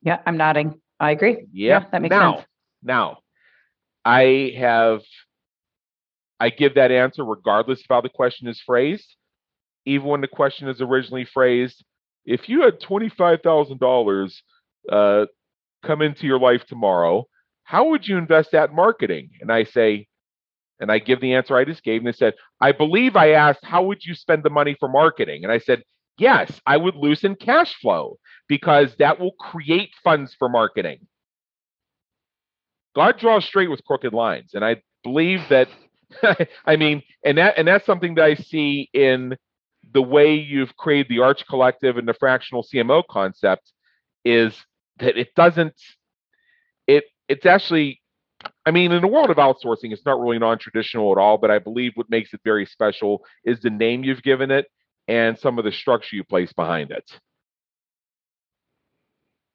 [0.03, 0.79] Yeah, I'm nodding.
[0.99, 1.45] I agree.
[1.51, 2.47] Yeah, yeah that makes now, sense.
[2.83, 3.17] Now,
[4.05, 5.01] I have,
[6.39, 9.15] I give that answer regardless of how the question is phrased.
[9.85, 11.83] Even when the question is originally phrased,
[12.25, 14.33] if you had $25,000
[14.91, 15.25] uh,
[15.83, 17.25] come into your life tomorrow,
[17.63, 19.31] how would you invest that in marketing?
[19.41, 20.07] And I say,
[20.81, 23.63] and I give the answer I just gave, and they said, I believe I asked,
[23.63, 25.43] how would you spend the money for marketing?
[25.43, 25.83] And I said,
[26.17, 28.17] yes, I would loosen cash flow
[28.47, 31.07] because that will create funds for marketing.
[32.95, 34.51] God draws straight with crooked lines.
[34.53, 35.69] And I believe that,
[36.65, 39.37] I mean, and that, and that's something that I see in
[39.93, 43.71] the way you've created the Arch Collective and the fractional CMO concept
[44.25, 44.53] is
[44.99, 45.73] that it doesn't
[46.87, 48.00] it it's actually
[48.65, 51.59] I mean, in the world of outsourcing, it's not really non-traditional at all, but I
[51.59, 54.67] believe what makes it very special is the name you've given it
[55.07, 57.09] and some of the structure you place behind it.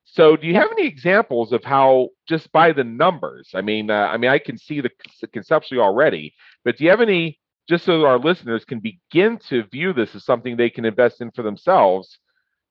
[0.04, 3.50] So, do you have any examples of how, just by the numbers?
[3.54, 4.90] I mean, uh, I mean, I can see the
[5.32, 9.92] conceptually already, but do you have any just so our listeners can begin to view
[9.92, 12.18] this as something they can invest in for themselves.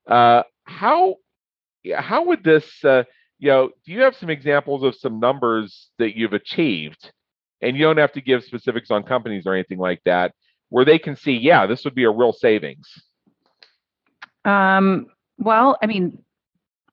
[0.07, 1.15] Uh, how
[1.93, 3.03] how would this uh,
[3.39, 7.11] you know do you have some examples of some numbers that you've achieved?
[7.61, 10.33] And you don't have to give specifics on companies or anything like that
[10.69, 12.87] where they can see yeah this would be a real savings.
[14.43, 16.23] Um, well i mean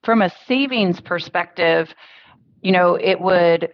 [0.03, 1.95] from a savings perspective
[2.61, 3.73] you know it would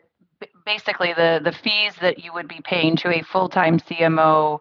[0.65, 4.59] basically the the fees that you would be paying to a full-time CMO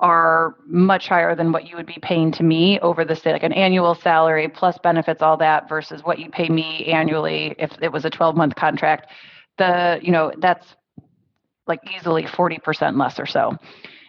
[0.00, 3.42] are much higher than what you would be paying to me over the say like
[3.42, 7.92] an annual salary plus benefits all that versus what you pay me annually if it
[7.92, 9.10] was a 12 month contract
[9.58, 10.74] the you know that's
[11.66, 13.56] like easily 40% less or so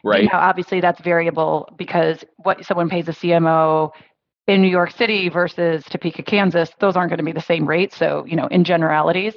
[0.04, 0.28] Right.
[0.32, 3.92] Now, obviously, that's variable because what someone pays a CMO
[4.48, 7.94] in New York City versus Topeka, Kansas, those aren't going to be the same rate.
[7.94, 9.36] So, you know, in generalities,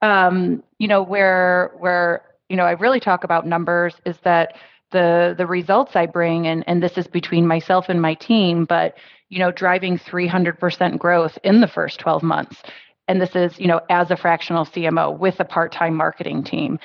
[0.00, 4.54] um, you know, where where you know I really talk about numbers is that
[4.90, 8.94] the the results I bring, and and this is between myself and my team, but
[9.30, 12.62] you know, driving 300% growth in the first 12 months.
[13.08, 16.78] And this is you know as a fractional cmo with a part-time marketing team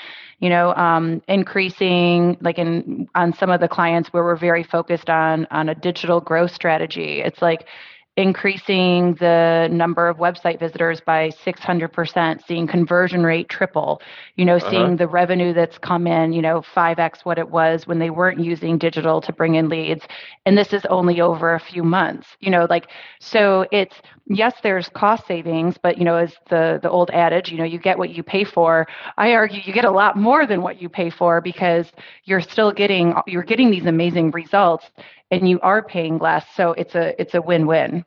[0.44, 5.10] you know um, increasing like in on some of the clients where we're very focused
[5.10, 7.22] on on a digital growth strategy.
[7.22, 7.66] It's like
[8.16, 14.02] increasing the number of website visitors by 600%, seeing conversion rate triple,
[14.36, 14.70] you know, uh-huh.
[14.70, 18.40] seeing the revenue that's come in, you know, 5x what it was when they weren't
[18.40, 20.06] using digital to bring in leads.
[20.46, 22.88] And this is only over a few months, you know, like,
[23.20, 23.96] so it's,
[24.28, 27.80] yes, there's cost savings, but, you know, as the, the old adage, you know, you
[27.80, 28.88] get what you pay for.
[29.18, 31.92] I argue you get a lot more than what you pay for because
[32.26, 34.86] you're still getting, you're getting these amazing results
[35.34, 38.06] and you are paying less so it's a it's a win-win.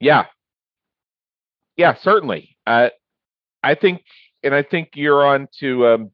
[0.00, 0.26] Yeah.
[1.76, 2.56] Yeah certainly.
[2.66, 2.90] Uh,
[3.62, 4.02] i think
[4.42, 6.10] and i think you're on to um,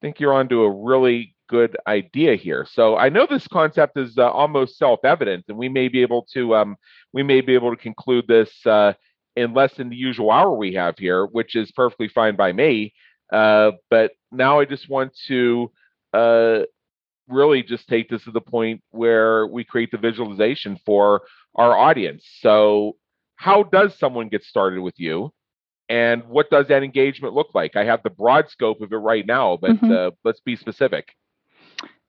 [0.00, 2.66] i think you're on to a really good idea here.
[2.68, 6.54] So i know this concept is uh, almost self-evident and we may be able to
[6.54, 6.76] um,
[7.12, 8.94] we may be able to conclude this uh,
[9.36, 12.94] in less than the usual hour we have here which is perfectly fine by me.
[13.30, 15.70] Uh, but now i just want to
[16.14, 16.60] uh,
[17.28, 21.22] really just take this to the point where we create the visualization for
[21.54, 22.24] our audience.
[22.40, 22.96] So,
[23.36, 25.32] how does someone get started with you?
[25.88, 27.76] And what does that engagement look like?
[27.76, 29.92] I have the broad scope of it right now, but mm-hmm.
[29.92, 31.14] uh, let's be specific.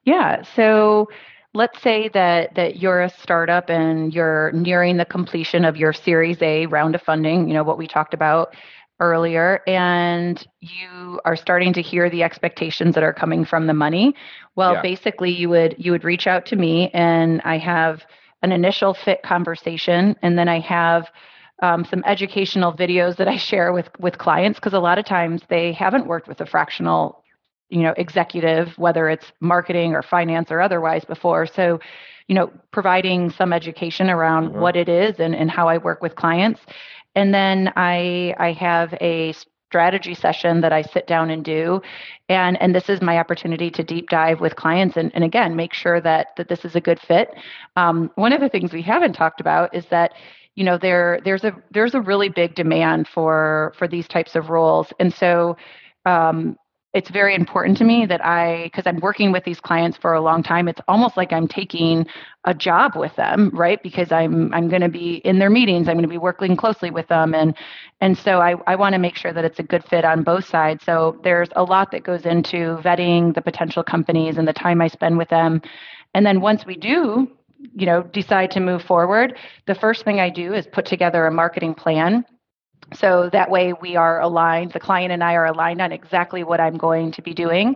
[0.03, 0.43] Yeah.
[0.55, 1.09] So,
[1.53, 6.41] let's say that that you're a startup and you're nearing the completion of your series
[6.41, 8.55] a round of funding you know what we talked about
[9.03, 14.15] earlier and you are starting to hear the expectations that are coming from the money
[14.55, 14.81] well yeah.
[14.81, 18.03] basically you would you would reach out to me and i have
[18.41, 21.09] an initial fit conversation and then i have
[21.61, 25.41] um, some educational videos that i share with with clients because a lot of times
[25.49, 27.23] they haven't worked with a fractional
[27.69, 31.79] you know executive whether it's marketing or finance or otherwise before so
[32.27, 34.59] you know providing some education around mm-hmm.
[34.59, 36.61] what it is and, and how i work with clients
[37.15, 39.33] and then I I have a
[39.73, 41.81] strategy session that I sit down and do.
[42.29, 45.73] And, and this is my opportunity to deep dive with clients and, and again, make
[45.73, 47.33] sure that, that this is a good fit.
[47.75, 50.13] Um, one of the things we haven't talked about is that
[50.53, 54.51] you know there there's a there's a really big demand for for these types of
[54.51, 55.57] roles and so
[56.05, 56.55] um,
[56.93, 60.21] it's very important to me that I, because I'm working with these clients for a
[60.21, 62.05] long time, it's almost like I'm taking
[62.45, 63.81] a job with them, right?
[63.81, 66.91] Because I'm I'm going to be in their meetings, I'm going to be working closely
[66.91, 67.55] with them, and
[67.99, 70.45] and so I I want to make sure that it's a good fit on both
[70.45, 70.83] sides.
[70.83, 74.87] So there's a lot that goes into vetting the potential companies and the time I
[74.87, 75.61] spend with them,
[76.13, 77.27] and then once we do,
[77.73, 81.31] you know, decide to move forward, the first thing I do is put together a
[81.31, 82.23] marketing plan
[82.93, 86.59] so that way we are aligned, the client and I are aligned on exactly what
[86.59, 87.75] I'm going to be doing.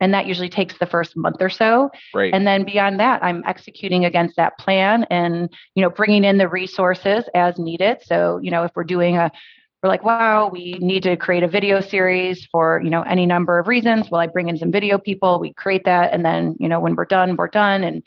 [0.00, 1.90] And that usually takes the first month or so.
[2.14, 2.34] Right.
[2.34, 6.48] And then beyond that, I'm executing against that plan and, you know, bringing in the
[6.48, 7.98] resources as needed.
[8.02, 9.30] So, you know, if we're doing a
[9.82, 13.58] we're like, wow, we need to create a video series for, you know, any number
[13.58, 14.10] of reasons.
[14.10, 16.96] Well, I bring in some video people, we create that, and then, you know, when
[16.96, 17.84] we're done, we're done.
[17.84, 18.02] And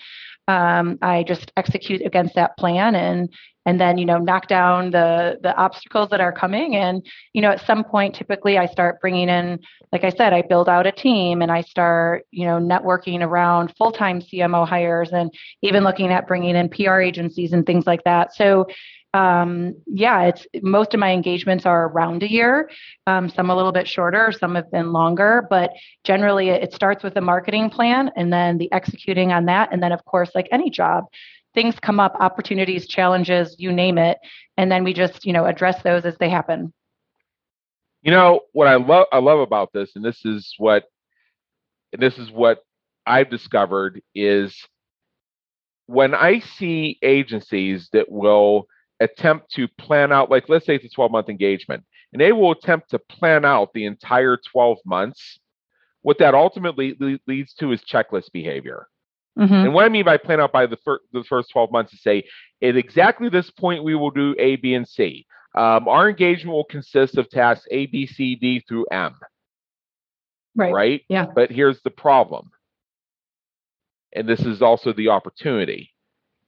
[0.49, 3.31] um, I just execute against that plan and
[3.67, 6.75] and then you know knock down the the obstacles that are coming.
[6.75, 9.59] And you know at some point typically i start bringing in
[9.91, 13.73] like i said i build out a team and i start you know networking around
[13.77, 15.31] full-time cmo hires and
[15.62, 18.33] even looking at bringing in pr agencies and things like that.
[18.33, 18.65] So
[19.13, 22.69] um, yeah, it's most of my engagements are around a year.
[23.08, 25.72] Um, some a little bit shorter, some have been longer, but
[26.04, 29.69] generally it starts with a marketing plan and then the executing on that.
[29.72, 31.06] And then, of course, like any job,
[31.56, 34.19] things come up, opportunities, challenges, you name it,
[34.58, 36.72] and then we just, you know, address those as they happen.
[38.02, 40.86] You know what I love I love about this, and this is what
[41.98, 42.63] this is what
[43.06, 44.56] I've discovered is
[45.88, 48.67] when I see agencies that will
[48.99, 51.83] attempt to plan out, like let's say it's a 12 month engagement,
[52.13, 55.39] and they will attempt to plan out the entire 12 months,
[56.01, 58.88] what that ultimately leads to is checklist behavior.
[59.38, 59.53] Mm-hmm.
[59.53, 62.01] And what I mean by plan out by the, fir- the first 12 months is
[62.01, 62.23] say,
[62.62, 65.25] at exactly this point, we will do A, B, and C.
[65.56, 69.15] Um, our engagement will consist of tasks A, B, C, D through M.
[70.56, 70.73] Right.
[70.73, 71.02] Right?
[71.10, 71.27] Yeah.
[71.33, 72.52] But here's the problem.
[74.13, 75.91] And this is also the opportunity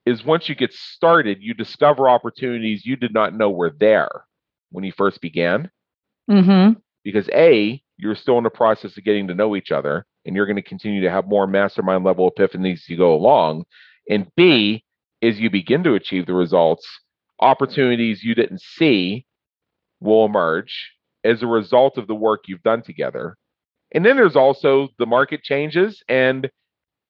[0.06, 4.10] is once you get started, you discover opportunities you did not know were there
[4.72, 5.70] when you first began.
[6.30, 6.80] Mm-hmm.
[7.04, 10.06] Because A, you're still in the process of getting to know each other.
[10.26, 13.66] and you're going to continue to have more mastermind level epiphanies as you go along.
[14.10, 14.84] And B,
[15.22, 16.88] as you begin to achieve the results,
[17.40, 19.26] opportunities you didn't see
[20.00, 20.92] will emerge
[21.24, 23.38] as a result of the work you've done together.
[23.94, 26.50] And then there's also the market changes, and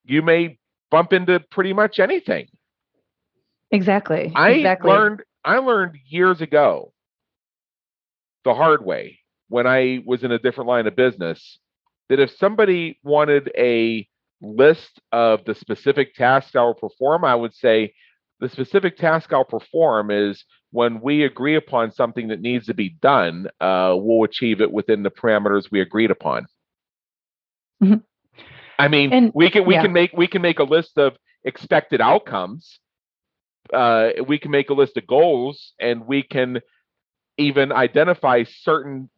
[0.04, 0.58] you may
[0.90, 2.48] bump into pretty much anything.
[3.72, 4.32] Exactly.
[4.36, 4.92] I exactly.
[4.92, 6.94] learned I learned years ago
[8.44, 9.20] the hard way
[9.50, 11.60] when I was in a different line of business
[12.10, 14.08] that if somebody wanted a
[14.42, 17.94] list of the specific tasks I'll perform, I would say
[18.40, 22.90] the specific task I'll perform is when we agree upon something that needs to be
[22.90, 26.48] done, uh, we'll achieve it within the parameters we agreed upon.
[27.82, 27.96] Mm-hmm.
[28.80, 29.84] I mean, and, we can we yeah.
[29.84, 32.80] can make we can make a list of expected outcomes.
[33.74, 36.62] Uh, we can make a list of goals, and we can
[37.38, 39.10] even identify certain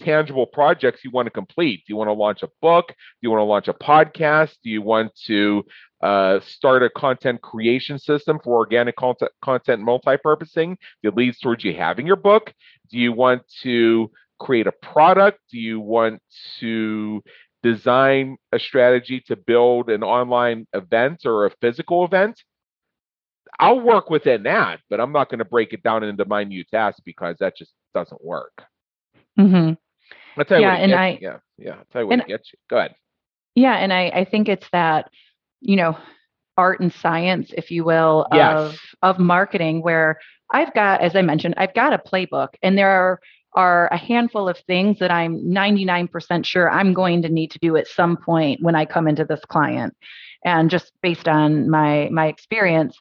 [0.00, 1.80] tangible projects you want to complete.
[1.80, 2.88] Do you want to launch a book?
[2.88, 4.54] Do you want to launch a podcast?
[4.62, 5.64] Do you want to
[6.02, 11.74] uh, start a content creation system for organic content, content multi-purposing that leads towards you
[11.74, 12.52] having your book?
[12.90, 15.40] Do you want to create a product?
[15.50, 16.22] Do you want
[16.60, 17.22] to
[17.62, 22.40] design a strategy to build an online event or a physical event?
[23.58, 27.00] I'll work within that, but I'm not going to break it down into minute tasks
[27.04, 28.62] because that just doesn't work.
[29.38, 29.74] Mm-hmm.
[30.38, 31.72] I'll tell you yeah, what and I, yeah, yeah.
[31.72, 32.58] I'll tell you what it gets you.
[32.70, 32.94] Go ahead.
[33.54, 35.10] Yeah, and I, I think it's that,
[35.60, 35.96] you know,
[36.56, 38.56] art and science, if you will, yes.
[38.56, 40.18] of of marketing, where
[40.52, 43.20] I've got, as I mentioned, I've got a playbook, and there are
[43.54, 47.76] are a handful of things that I'm 99% sure I'm going to need to do
[47.76, 49.96] at some point when I come into this client,
[50.44, 52.96] and just based on my my experience.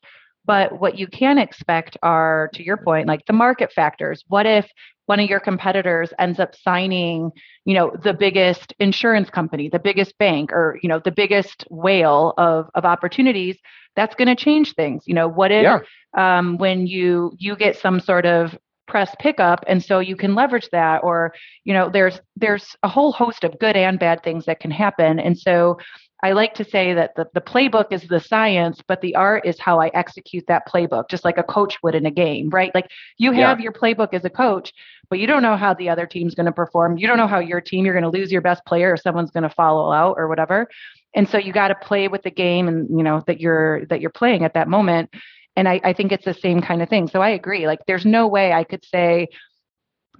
[0.48, 4.24] But what you can expect are, to your point, like the market factors.
[4.28, 4.66] What if
[5.06, 7.32] one of your competitors ends up signing,
[7.66, 12.34] you know, the biggest insurance company, the biggest bank, or you know, the biggest whale
[12.38, 13.58] of of opportunities?
[13.95, 15.04] That's going to change things.
[15.06, 15.80] You know, what if yeah.
[16.16, 20.70] um, when you you get some sort of press pickup and so you can leverage
[20.72, 21.34] that or
[21.66, 25.20] you know there's there's a whole host of good and bad things that can happen
[25.20, 25.78] and so
[26.24, 29.59] I like to say that the, the playbook is the science, but the art is
[29.59, 32.74] how I execute that playbook, just like a coach would in a game, right?
[32.74, 33.63] Like you have yeah.
[33.63, 34.74] your playbook as a coach,
[35.09, 36.97] but you don't know how the other team's going to perform.
[36.97, 39.30] You don't know how your team, you're going to lose your best player or someone's
[39.30, 40.68] going to follow out or whatever.
[41.13, 44.01] And so you got to play with the game and, you know, that you're, that
[44.01, 45.13] you're playing at that moment.
[45.55, 47.07] And I, I think it's the same kind of thing.
[47.07, 47.68] So I agree.
[47.68, 49.28] Like there's no way I could say,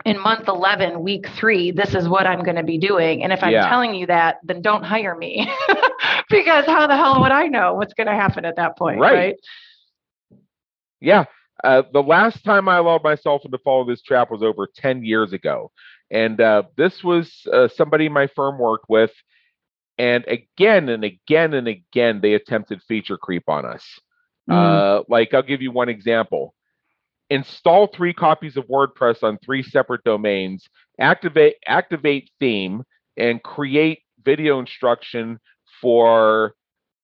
[0.06, 3.44] in month 11 week 3 this is what i'm going to be doing and if
[3.44, 3.68] i'm yeah.
[3.68, 5.50] telling you that then don't hire me
[6.30, 9.14] because how the hell would i know what's going to happen at that point right,
[9.14, 9.36] right?
[11.00, 11.26] yeah
[11.64, 15.34] uh, the last time i allowed myself to follow this trap was over 10 years
[15.34, 15.72] ago
[16.10, 19.12] and uh, this was uh, somebody my firm worked with
[19.98, 23.84] and again and again and again they attempted feature creep on us
[24.50, 25.04] mm.
[25.10, 26.54] like i'll give you one example
[27.30, 30.68] install three copies of WordPress on three separate domains,
[31.00, 32.84] activate activate theme,
[33.18, 35.40] and create video instruction
[35.82, 36.54] for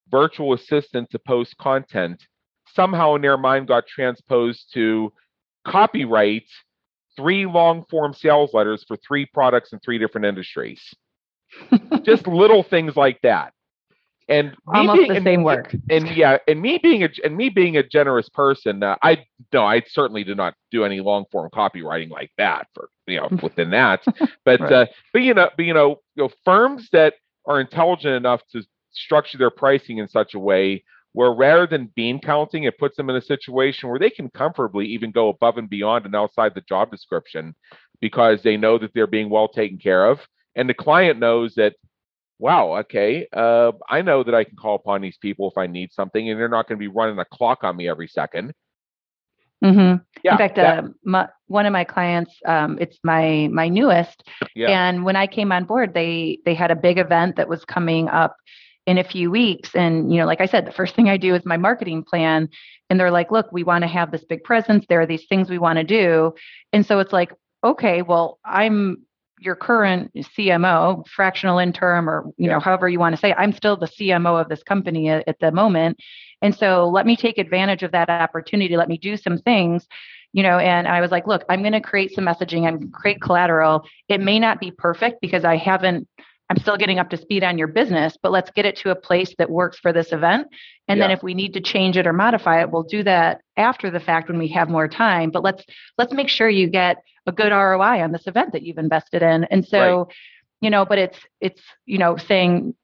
[0.09, 2.21] virtual assistant to post content.
[2.73, 5.11] Somehow in their mind got transposed to
[5.65, 6.47] copyright
[7.15, 10.81] three long form sales letters for three products in three different industries.
[12.03, 13.53] Just little things like that
[14.29, 15.75] and almost being, the same work.
[15.89, 19.65] And, yeah, and me being a and me being a generous person, uh, I no,
[19.65, 23.71] I certainly did not do any long form copywriting like that for you know within
[23.71, 24.03] that.
[24.45, 24.71] But right.
[24.73, 27.15] uh, but you know, but you know, you know, firms that
[27.45, 30.83] are intelligent enough to structure their pricing in such a way
[31.13, 34.87] where rather than bean counting, it puts them in a situation where they can comfortably
[34.87, 37.55] even go above and beyond and outside the job description
[38.01, 40.19] because they know that they're being well taken care of.
[40.55, 41.75] And the client knows that
[42.39, 45.93] wow, okay, uh, I know that I can call upon these people if I need
[45.93, 48.51] something, and they're not going to be running a clock on me every 2nd
[49.63, 50.03] mm-hmm.
[50.23, 54.23] Yeah, In fact, that, uh, my, one of my clients, um, it's my my newest,
[54.55, 54.69] yeah.
[54.69, 58.07] and when I came on board, they they had a big event that was coming
[58.07, 58.35] up
[58.85, 61.35] in a few weeks, and you know, like I said, the first thing I do
[61.35, 62.49] is my marketing plan,
[62.89, 64.85] and they're like, look, we want to have this big presence.
[64.87, 66.33] There are these things we want to do,
[66.71, 67.33] and so it's like,
[67.63, 69.05] okay, well, I'm
[69.43, 72.53] your current CMO, fractional interim, or you yeah.
[72.53, 75.27] know, however you want to say, it, I'm still the CMO of this company at,
[75.27, 75.99] at the moment.
[76.41, 78.77] And so let me take advantage of that opportunity.
[78.77, 79.87] Let me do some things
[80.33, 83.21] you know and i was like look i'm going to create some messaging and create
[83.21, 86.07] collateral it may not be perfect because i haven't
[86.53, 88.95] i'm still getting up to speed on your business but let's get it to a
[88.95, 90.47] place that works for this event
[90.87, 91.07] and yeah.
[91.07, 93.99] then if we need to change it or modify it we'll do that after the
[93.99, 95.63] fact when we have more time but let's
[95.97, 99.45] let's make sure you get a good ROI on this event that you've invested in.
[99.45, 100.15] And so, right.
[100.61, 102.75] you know, but it's it's, you know, saying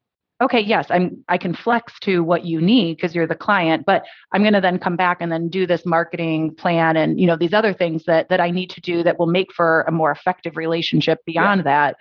[0.41, 4.05] okay, yes, I'm I can flex to what you need because you're the client, but
[4.31, 7.35] I'm going to then come back and then do this marketing plan and you know
[7.35, 10.11] these other things that that I need to do that will make for a more
[10.11, 11.63] effective relationship beyond yeah.
[11.63, 11.95] that.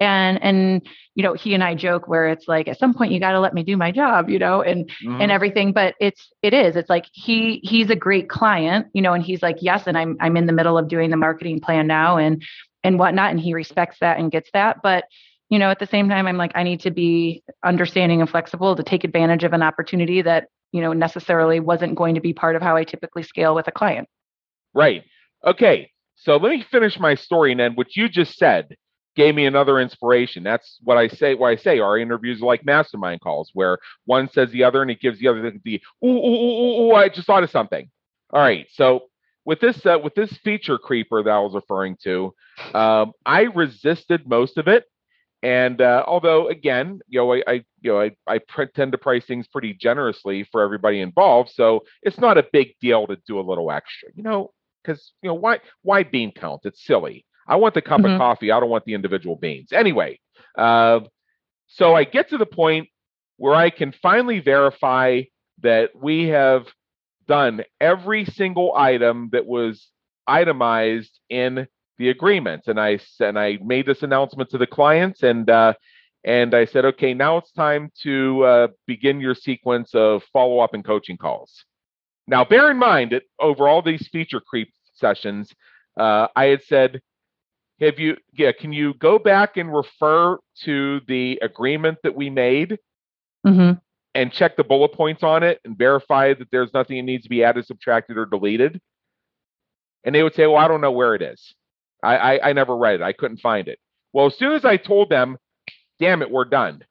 [0.00, 3.18] And and you know, he and I joke where it's like at some point you
[3.18, 5.20] got to let me do my job, you know, and mm-hmm.
[5.20, 6.76] and everything, but it's it is.
[6.76, 10.16] It's like he he's a great client, you know, and he's like, "Yes, and I'm
[10.20, 12.42] I'm in the middle of doing the marketing plan now and
[12.84, 15.04] and whatnot and he respects that and gets that, but
[15.48, 18.76] you know, at the same time, I'm like, I need to be understanding and flexible
[18.76, 22.54] to take advantage of an opportunity that, you know, necessarily wasn't going to be part
[22.54, 24.08] of how I typically scale with a client.
[24.74, 25.04] Right.
[25.44, 25.90] Okay.
[26.16, 28.76] So let me finish my story and then what you just said
[29.18, 30.42] gave me another inspiration.
[30.42, 31.34] That's what I say.
[31.34, 34.90] What I say, our interviews are like mastermind calls, where one says the other and
[34.90, 37.90] it gives the other the, the ooh, ooh, ooh, ooh, I just thought of something.
[38.32, 38.66] All right.
[38.72, 39.08] So
[39.44, 42.32] with this uh, with this feature creeper that I was referring to,
[42.74, 44.84] um, I resisted most of it
[45.42, 48.40] and uh, although again, you know, I, I you know I, I
[48.74, 53.06] tend to price things pretty generously for everybody involved, so it's not a big deal
[53.06, 54.52] to do a little extra, you know,
[54.82, 56.62] because you know why why bean count?
[56.64, 57.24] It's silly.
[57.48, 58.12] I want the cup mm-hmm.
[58.12, 58.52] of coffee.
[58.52, 59.72] I don't want the individual beans.
[59.72, 60.20] Anyway,
[60.56, 61.00] uh,
[61.66, 62.88] so I get to the point
[63.36, 65.22] where I can finally verify
[65.62, 66.66] that we have
[67.26, 69.88] done every single item that was
[70.26, 71.66] itemized in
[71.98, 72.64] the agreement.
[72.66, 75.74] And I and I made this announcement to the clients, and uh,
[76.24, 80.74] and I said, okay, now it's time to uh, begin your sequence of follow up
[80.74, 81.64] and coaching calls.
[82.26, 85.52] Now, bear in mind that over all these feature creep sessions,
[85.98, 87.00] uh, I had said,
[87.80, 92.78] have you, yeah, can you go back and refer to the agreement that we made?
[93.46, 93.78] Mm-hmm.
[94.14, 97.28] And check the bullet points on it and verify that there's nothing that needs to
[97.28, 98.80] be added, subtracted, or deleted.
[100.02, 101.54] And they would say, Well, I don't know where it is.
[102.02, 103.02] I, I, I never read it.
[103.02, 103.78] I couldn't find it.
[104.12, 105.36] Well, as soon as I told them,
[106.00, 106.84] damn it, we're done,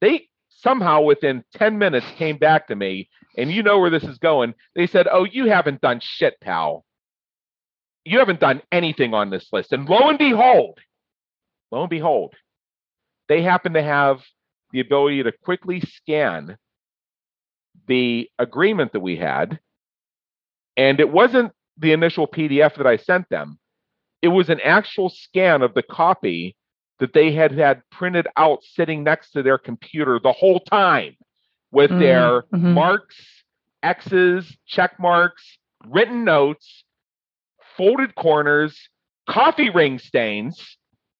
[0.00, 4.18] they somehow within 10 minutes came back to me, and you know where this is
[4.18, 4.54] going.
[4.74, 6.84] They said, Oh, you haven't done shit, pal.
[8.04, 9.72] You haven't done anything on this list.
[9.72, 10.78] And lo and behold,
[11.70, 12.34] lo and behold,
[13.28, 14.20] they happen to have
[14.72, 16.56] the ability to quickly scan
[17.86, 19.60] the agreement that we had.
[20.76, 23.58] And it wasn't the initial PDF that I sent them
[24.22, 26.56] it was an actual scan of the copy
[27.00, 31.16] that they had had printed out sitting next to their computer the whole time
[31.72, 32.00] with mm-hmm.
[32.00, 32.72] their mm-hmm.
[32.72, 33.16] marks,
[33.82, 36.84] X's, check marks, written notes,
[37.76, 38.78] folded corners,
[39.28, 40.76] coffee ring stains,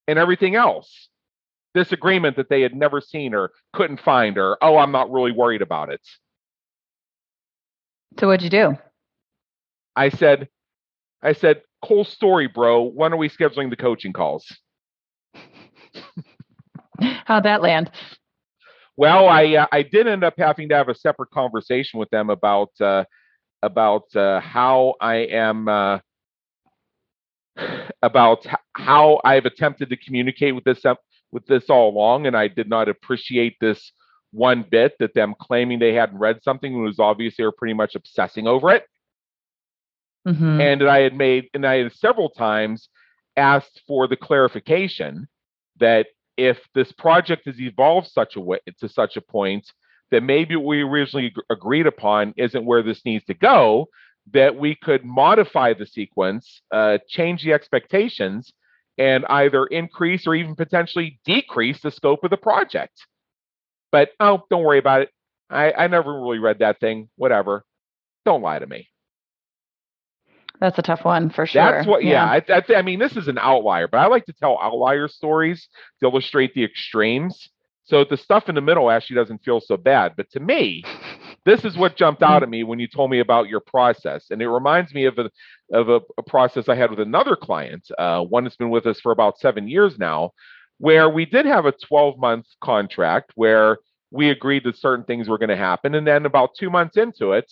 [0.08, 1.08] and everything else.
[1.74, 5.32] This agreement that they had never seen or couldn't find, or, oh, I'm not really
[5.32, 6.00] worried about it.
[8.20, 8.76] So, what'd you do?
[9.96, 10.48] I said,
[11.22, 12.82] I said, cool story, bro.
[12.82, 14.44] When are we scheduling the coaching calls?
[17.24, 17.90] How'd that land?
[18.96, 22.28] Well, I uh, I did end up having to have a separate conversation with them
[22.28, 23.04] about uh,
[23.62, 25.98] about uh, how I am uh,
[28.02, 30.82] about how I've attempted to communicate with this
[31.30, 33.92] with this all along, and I did not appreciate this
[34.32, 37.94] one bit that them claiming they hadn't read something was obvious they were pretty much
[37.94, 38.84] obsessing over it.
[40.26, 40.60] Mm-hmm.
[40.60, 42.88] And I had made, and I had several times
[43.36, 45.28] asked for the clarification
[45.80, 49.70] that if this project has evolved such a way to such a point
[50.10, 53.88] that maybe what we originally agreed upon isn't where this needs to go,
[54.32, 58.52] that we could modify the sequence, uh, change the expectations,
[58.98, 63.06] and either increase or even potentially decrease the scope of the project.
[63.90, 65.10] But oh, don't worry about it.
[65.50, 67.08] I, I never really read that thing.
[67.16, 67.64] Whatever.
[68.24, 68.88] Don't lie to me.
[70.60, 71.72] That's a tough one for sure.
[71.72, 72.36] That's what, yeah.
[72.36, 75.08] yeah I, I, I, mean, this is an outlier, but I like to tell outlier
[75.08, 75.68] stories
[76.00, 77.48] to illustrate the extremes.
[77.84, 80.12] So the stuff in the middle actually doesn't feel so bad.
[80.16, 80.84] But to me,
[81.44, 84.40] this is what jumped out at me when you told me about your process, and
[84.40, 85.30] it reminds me of a
[85.72, 89.00] of a, a process I had with another client, uh, one that's been with us
[89.00, 90.32] for about seven years now,
[90.78, 93.78] where we did have a 12 month contract where
[94.10, 97.32] we agreed that certain things were going to happen, and then about two months into
[97.32, 97.50] it,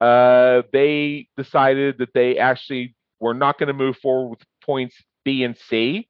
[0.00, 5.44] uh, they decided that they actually were not going to move forward with points B
[5.44, 6.08] and C,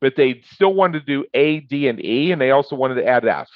[0.00, 3.06] but they still wanted to do A, D, and E, and they also wanted to
[3.06, 3.48] add F.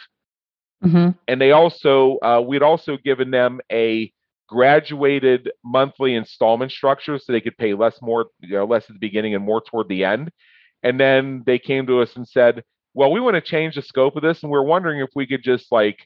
[0.84, 1.10] Mm-hmm.
[1.26, 4.12] And they also, uh, we'd also given them a
[4.48, 8.98] graduated monthly installment structure so they could pay less more, you know, less at the
[8.98, 10.30] beginning and more toward the end.
[10.82, 12.62] And then they came to us and said,
[12.94, 15.42] well, we want to change the scope of this, and we're wondering if we could
[15.42, 15.98] just like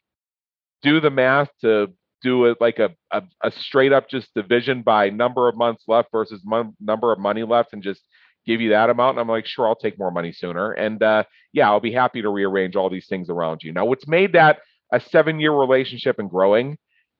[0.82, 1.88] do the math to
[2.22, 6.08] do it like a, a, a, straight up just division by number of months left
[6.12, 8.02] versus mon- number of money left and just
[8.46, 9.16] give you that amount.
[9.16, 10.72] And I'm like, sure, I'll take more money sooner.
[10.72, 13.72] And uh, yeah, I'll be happy to rearrange all these things around you.
[13.72, 14.58] Now, what's made that
[14.92, 16.78] a seven year relationship and growing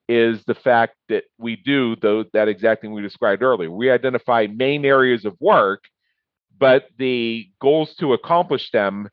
[0.09, 3.71] is the fact that we do though that exact thing we described earlier.
[3.71, 5.85] We identify main areas of work,
[6.57, 9.09] but the goals to accomplish them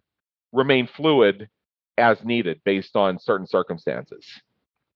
[0.53, 1.49] remain fluid
[1.97, 4.27] as needed based on certain circumstances.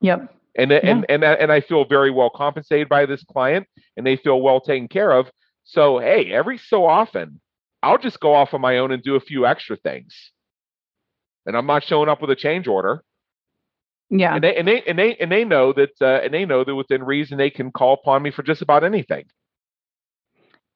[0.01, 0.35] Yep.
[0.57, 0.81] And yeah.
[0.83, 4.61] and and and I feel very well compensated by this client, and they feel well
[4.61, 5.31] taken care of.
[5.65, 7.41] So hey, every so often,
[7.83, 10.33] I'll just go off on my own and do a few extra things,
[11.47, 13.03] and I'm not showing up with a change order.
[14.11, 14.35] Yeah.
[14.35, 16.75] And they and they and they and they know that uh, and they know that
[16.75, 19.25] within reason they can call upon me for just about anything.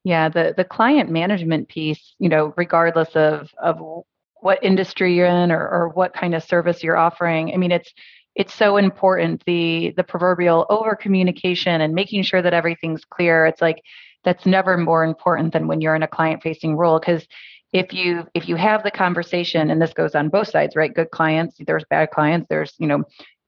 [0.04, 4.04] Yeah, the the client management piece, you know, regardless of of
[4.40, 7.52] what industry you're in or, or what kind of service you're offering.
[7.52, 7.92] I mean, it's
[8.34, 13.46] it's so important the the proverbial over communication and making sure that everything's clear.
[13.46, 13.82] It's like
[14.24, 16.98] that's never more important than when you're in a client facing role.
[16.98, 17.26] Because
[17.72, 20.94] if you if you have the conversation and this goes on both sides right?
[20.94, 23.04] Good clients there's bad clients there's you know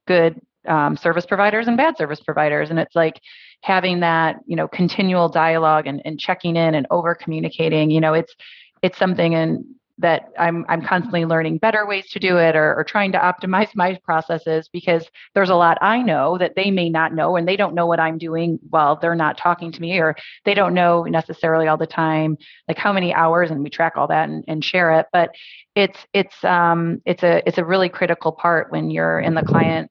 [0.06, 2.70] good um, service providers and bad service providers.
[2.70, 3.20] And it's like
[3.62, 8.14] having that you know continual dialogue and, and checking in and over communicating you know
[8.14, 8.34] it's
[8.82, 9.64] it's something and
[10.00, 13.68] that I'm I'm constantly learning better ways to do it or, or trying to optimize
[13.74, 17.56] my processes because there's a lot I know that they may not know and they
[17.56, 21.04] don't know what I'm doing while they're not talking to me or they don't know
[21.04, 22.36] necessarily all the time
[22.68, 25.30] like how many hours and we track all that and, and share it but
[25.74, 29.90] it's it's um it's a it's a really critical part when you're in the client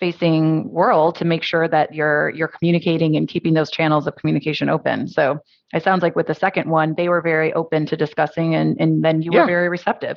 [0.00, 4.68] facing world to make sure that you're you're communicating and keeping those channels of communication
[4.68, 5.08] open.
[5.08, 5.38] So
[5.74, 9.04] it sounds like with the second one, they were very open to discussing, and and
[9.04, 9.40] then you yeah.
[9.40, 10.16] were very receptive.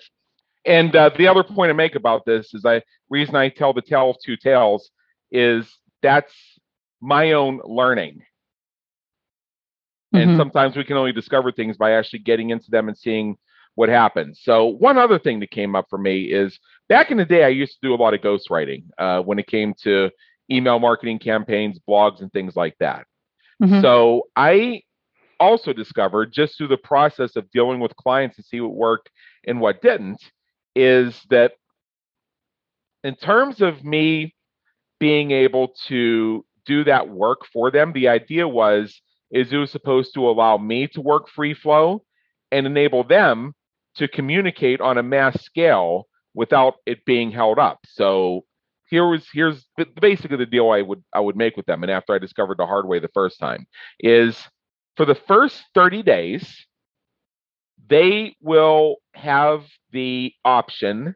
[0.65, 3.81] And uh, the other point I make about this is I reason I tell the
[3.81, 4.89] tale of two tales
[5.31, 5.65] is
[6.01, 6.33] that's
[7.01, 8.21] my own learning.
[10.13, 10.29] Mm-hmm.
[10.29, 13.37] And sometimes we can only discover things by actually getting into them and seeing
[13.75, 14.39] what happens.
[14.43, 17.49] So one other thing that came up for me is back in the day, I
[17.49, 20.09] used to do a lot of ghostwriting uh, when it came to
[20.49, 23.05] email marketing campaigns, blogs, and things like that.
[23.61, 23.81] Mm-hmm.
[23.81, 24.81] So I
[25.39, 29.09] also discovered just through the process of dealing with clients to see what worked
[29.45, 30.21] and what didn't
[30.75, 31.53] is that
[33.03, 34.35] in terms of me
[34.99, 40.13] being able to do that work for them, the idea was is it was supposed
[40.13, 42.03] to allow me to work free flow
[42.51, 43.53] and enable them
[43.95, 47.79] to communicate on a mass scale without it being held up.
[47.87, 48.45] So
[48.89, 49.65] here was here's
[49.99, 51.83] basically the deal I would I would make with them.
[51.83, 53.67] And after I discovered the hard way the first time
[53.99, 54.37] is
[54.97, 56.65] for the first 30 days,
[57.87, 61.15] they will have the option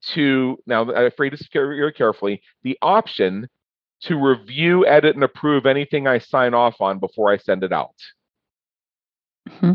[0.00, 3.48] to now I'm afraid to very carefully the option
[4.02, 7.94] to review, edit, and approve anything I sign off on before I send it out.
[9.48, 9.72] Mm-hmm.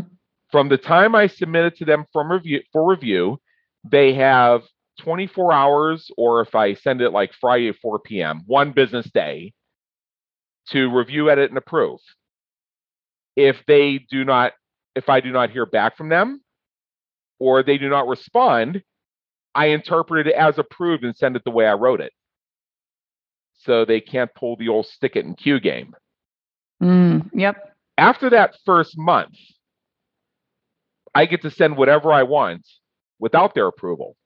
[0.50, 3.38] From the time I submit it to them from review for review
[3.84, 4.62] they have
[5.00, 9.52] 24 hours, or if I send it like Friday at 4 p.m., one business day
[10.70, 12.00] to review, edit, and approve.
[13.36, 14.52] If they do not,
[14.94, 16.40] if I do not hear back from them
[17.38, 18.82] or they do not respond,
[19.54, 22.12] I interpret it as approved and send it the way I wrote it.
[23.60, 25.94] So they can't pull the old stick it and cue game.
[26.82, 27.74] Mm, yep.
[27.96, 29.36] After that first month,
[31.14, 32.66] I get to send whatever I want
[33.18, 34.16] without their approval.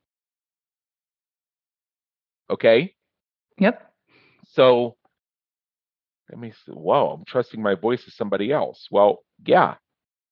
[2.50, 2.94] Okay?
[3.58, 3.92] Yep.
[4.46, 4.96] So
[6.30, 8.86] let me say, whoa, I'm trusting my voice to somebody else.
[8.90, 9.74] Well, yeah.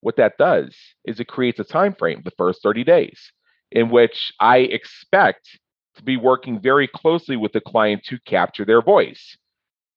[0.01, 3.33] What that does is it creates a time frame, the first 30 days,
[3.73, 5.49] in which I expect
[5.97, 9.37] to be working very closely with the client to capture their voice.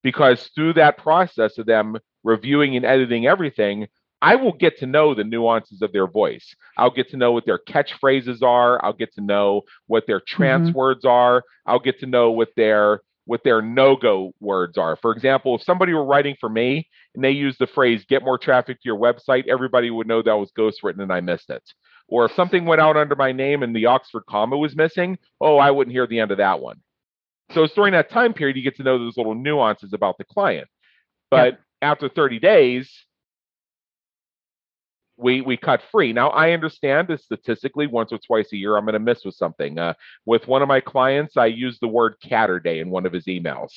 [0.01, 3.87] Because through that process of them reviewing and editing everything,
[4.21, 6.55] I will get to know the nuances of their voice.
[6.77, 8.83] I'll get to know what their catchphrases are.
[8.83, 10.77] I'll get to know what their trance mm-hmm.
[10.77, 11.43] words are.
[11.65, 14.95] I'll get to know what their what their no-go words are.
[14.95, 18.39] For example, if somebody were writing for me and they used the phrase "get more
[18.39, 21.61] traffic to your website," everybody would know that was ghostwritten and I missed it.
[22.07, 25.57] Or if something went out under my name and the Oxford comma was missing, oh,
[25.57, 26.81] I wouldn't hear the end of that one.
[27.53, 30.23] So it's during that time period you get to know those little nuances about the
[30.23, 30.67] client.
[31.29, 31.59] But yep.
[31.83, 32.91] after 30 days,
[35.19, 36.13] we we cut free.
[36.13, 39.35] Now I understand that statistically once or twice a year I'm going to miss with
[39.35, 39.77] something.
[39.77, 39.93] Uh,
[40.25, 43.71] with one of my clients, I used the word Catterday in one of his emails.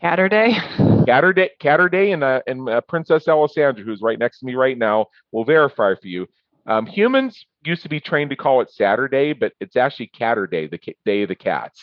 [0.00, 0.52] Catterday.
[1.06, 5.06] Catterday, Catterday, and uh, and uh, Princess Alessandra, who's right next to me right now,
[5.32, 6.26] will verify for you.
[6.66, 10.94] Um, humans used to be trained to call it Saturday, but it's actually Catterday, the
[11.04, 11.80] day of the cats.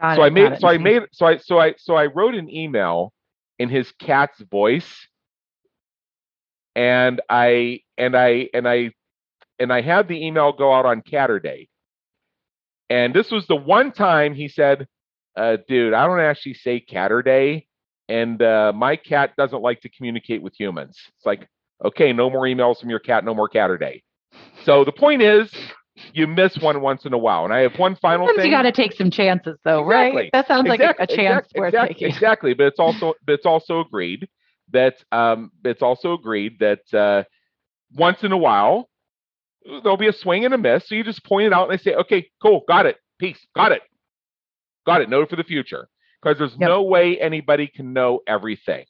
[0.00, 2.34] Got so it, I made, so I made, so I, so I, so I wrote
[2.34, 3.12] an email
[3.58, 5.08] in his cat's voice
[6.74, 8.92] and I and I and I
[9.58, 11.68] and I had the email go out on Catterday.
[12.88, 14.86] And this was the one time he said,
[15.36, 17.66] uh, dude, I don't actually say Catterday,
[18.08, 20.98] and uh, my cat doesn't like to communicate with humans.
[21.16, 21.48] It's like,
[21.84, 24.02] okay, no more emails from your cat, no more Catterday.
[24.64, 25.52] So the point is,
[26.12, 27.44] you miss one once in a while.
[27.44, 28.50] And I have one final Sometimes thing.
[28.50, 30.22] you got to take some chances, though, Exactly.
[30.22, 30.30] right?
[30.32, 32.08] That sounds like a, a chance exactly, worth exactly, taking.
[32.08, 34.28] Exactly, but it's also but it's also agreed
[34.72, 37.24] that um, it's also agreed that uh,
[37.94, 38.88] once in a while
[39.64, 40.88] there'll be a swing and a miss.
[40.88, 43.72] So you just point it out and they say, okay, cool, got it, peace, got
[43.72, 43.82] it,
[44.86, 45.08] got it.
[45.08, 45.88] Note for the future
[46.22, 46.68] because there's Yep.
[46.68, 48.84] no way anybody can know everything.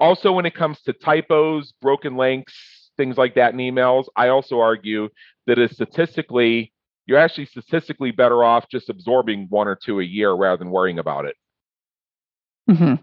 [0.00, 2.54] Also, when it comes to typos, broken links,
[2.96, 5.08] things like that in emails, I also argue
[5.46, 6.72] that it's statistically
[7.06, 10.98] you're actually statistically better off just absorbing one or two a year rather than worrying
[10.98, 11.36] about it.
[12.68, 12.94] hmm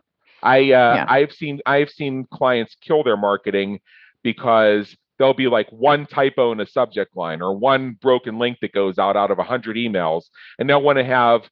[0.44, 1.06] I uh, Yeah.
[1.08, 3.80] I've seen I've seen clients kill their marketing
[4.24, 8.72] because there'll be like one typo in a subject line or one broken link that
[8.72, 10.24] goes out out of a hundred emails,
[10.58, 11.50] and they'll want to have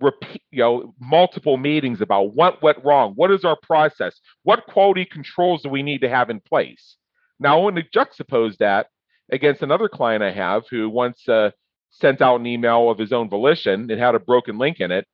[0.00, 5.04] repeat you know multiple meetings about what went wrong, what is our process, what quality
[5.04, 6.96] controls do we need to have in place.
[7.40, 8.88] Now I want to juxtapose that
[9.30, 11.50] against another client I have who once uh,
[11.90, 13.90] sent out an email of his own volition.
[13.90, 15.06] It had a broken link in it.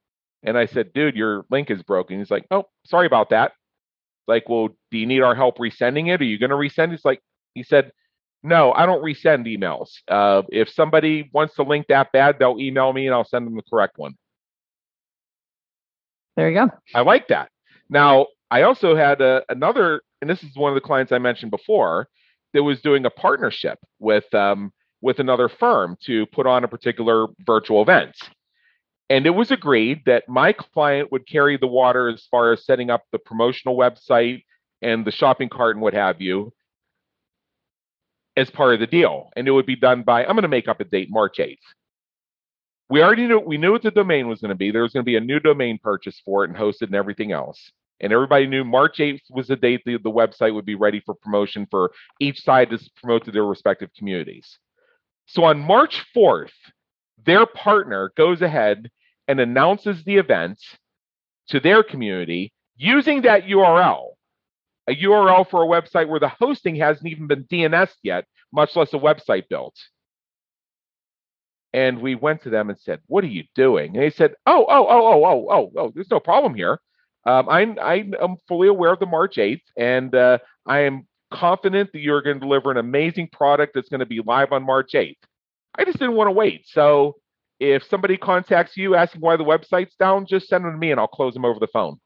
[0.44, 2.18] And I said, dude, your link is broken.
[2.18, 3.52] He's like, oh, sorry about that.
[4.28, 6.20] Like, well, do you need our help resending it?
[6.20, 6.94] Are you going to resend it?
[6.94, 7.20] It's like,
[7.54, 7.92] he said,
[8.42, 9.90] no, I don't resend emails.
[10.06, 13.56] Uh, if somebody wants the link that bad, they'll email me and I'll send them
[13.56, 14.16] the correct one.
[16.36, 16.70] There you go.
[16.94, 17.50] I like that.
[17.88, 21.50] Now, I also had a, another, and this is one of the clients I mentioned
[21.50, 22.08] before,
[22.54, 24.72] that was doing a partnership with um,
[25.02, 28.14] with another firm to put on a particular virtual event.
[29.10, 32.90] And it was agreed that my client would carry the water as far as setting
[32.90, 34.44] up the promotional website
[34.80, 36.52] and the shopping cart and what have you
[38.36, 39.30] as part of the deal.
[39.36, 41.58] And it would be done by, I'm going to make up a date, March 8th.
[42.90, 44.70] We already knew, we knew what the domain was going to be.
[44.70, 47.32] There was going to be a new domain purchase for it and hosted and everything
[47.32, 47.70] else.
[48.00, 51.14] And everybody knew March 8th was the date the, the website would be ready for
[51.14, 54.58] promotion for each side to promote to their respective communities.
[55.26, 56.50] So on March 4th,
[57.24, 58.90] their partner goes ahead
[59.28, 60.58] and announces the event
[61.48, 64.10] to their community using that URL,
[64.88, 68.92] a URL for a website where the hosting hasn't even been DNS'd yet, much less
[68.92, 69.76] a website built.
[71.72, 74.64] And we went to them and said, "What are you doing?" And they said, "Oh,
[74.68, 75.92] oh, oh, oh, oh, oh, oh.
[75.92, 76.78] There's no problem here.
[77.26, 81.90] Um, I, I am fully aware of the March 8th, and uh, I am confident
[81.92, 84.92] that you're going to deliver an amazing product that's going to be live on March
[84.92, 85.16] 8th.
[85.76, 86.66] I just didn't want to wait.
[86.66, 87.16] So
[87.60, 91.00] if somebody contacts you asking why the website's down, just send them to me and
[91.00, 91.98] I'll close them over the phone.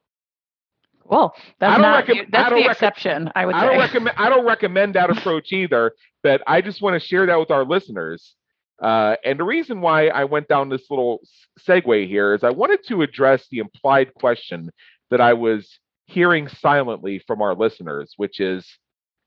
[1.04, 3.66] Well, that's not I that's the recom- exception, I would I say.
[3.66, 5.92] don't recommend I don't recommend that approach either,
[6.22, 8.34] but I just want to share that with our listeners.
[8.80, 11.20] Uh, and the reason why I went down this little
[11.66, 14.70] segue here is I wanted to address the implied question
[15.10, 18.66] that I was hearing silently from our listeners, which is,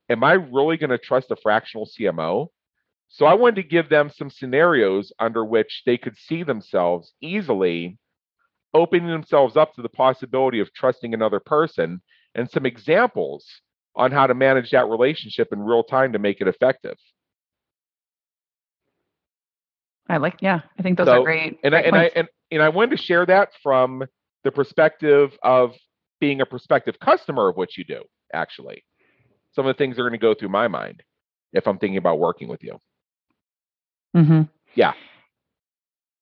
[0.09, 2.47] am I really going to trust a fractional CMO?
[3.13, 7.97] So I wanted to give them some scenarios under which they could see themselves easily
[8.73, 12.01] opening themselves up to the possibility of trusting another person
[12.35, 13.45] and some examples
[13.97, 16.95] on how to manage that relationship in real time to make it effective.
[20.07, 21.59] I like, yeah, I think those So, are great.
[21.65, 24.05] And I great and I and, and I wanted to share that from
[24.45, 25.75] the perspective of
[26.21, 28.03] being a prospective customer of what you do,
[28.33, 28.85] actually.
[29.53, 31.03] Some of the things are going to go through my mind
[31.51, 32.79] if I'm thinking about working with you.
[34.15, 34.49] Mhm.
[34.75, 34.93] Yeah.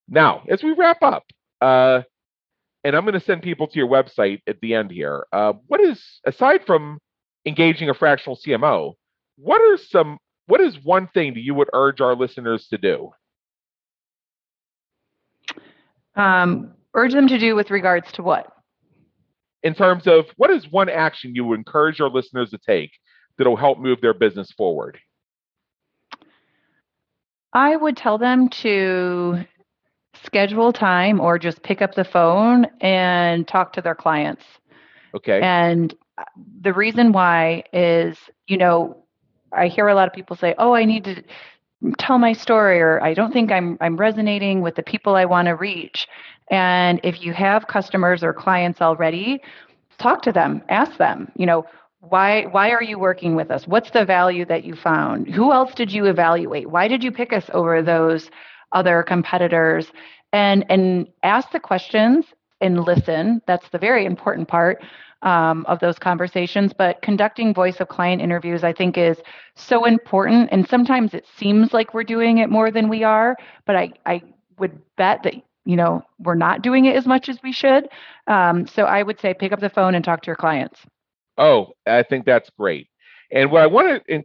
[0.07, 1.23] Now, as we wrap up,
[1.61, 2.03] uh,
[2.83, 5.25] and I'm going to send people to your website at the end here.
[5.31, 6.99] Uh, what is aside from
[7.45, 8.93] engaging a fractional CMO?
[9.37, 10.17] What are some?
[10.47, 13.11] What is one thing that you would urge our listeners to do?
[16.15, 18.51] Um, urge them to do with regards to what?
[19.63, 22.91] in terms of what is one action you would encourage our listeners to take
[23.37, 24.97] that'll help move their business forward?
[27.53, 29.45] I would tell them to
[30.23, 34.43] schedule time or just pick up the phone and talk to their clients.
[35.15, 35.39] Okay.
[35.41, 36.23] And uh,
[36.61, 39.03] the reason why is, you know,
[39.51, 41.23] I hear a lot of people say, "Oh, I need to
[41.97, 45.47] tell my story," or "I don't think I'm I'm resonating with the people I want
[45.47, 46.07] to reach."
[46.51, 49.41] And if you have customers or clients already,
[49.97, 51.65] talk to them, ask them, you know,
[52.01, 53.67] why why are you working with us?
[53.67, 55.27] What's the value that you found?
[55.27, 56.69] Who else did you evaluate?
[56.69, 58.29] Why did you pick us over those
[58.71, 59.91] other competitors?
[60.31, 62.25] And and ask the questions
[62.61, 63.41] and listen.
[63.47, 64.81] That's the very important part
[65.23, 66.71] um, of those conversations.
[66.77, 69.17] But conducting voice of client interviews, I think, is
[69.55, 70.49] so important.
[70.51, 73.35] And sometimes it seems like we're doing it more than we are.
[73.65, 74.21] But I, I
[74.57, 75.33] would bet that
[75.65, 77.89] you know we're not doing it as much as we should.
[78.27, 80.79] Um, so I would say pick up the phone and talk to your clients.
[81.39, 82.89] Oh, I think that's great.
[83.31, 84.23] And what I want to,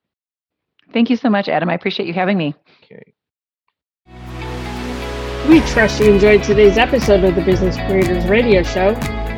[0.93, 1.69] Thank you so much, Adam.
[1.69, 2.55] I appreciate you having me.
[2.85, 3.13] Okay.
[5.49, 8.95] We trust you enjoyed today's episode of the Business Creators Radio Show.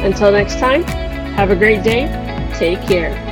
[0.05, 2.09] Until next time, have a great day.
[2.59, 3.32] Take care.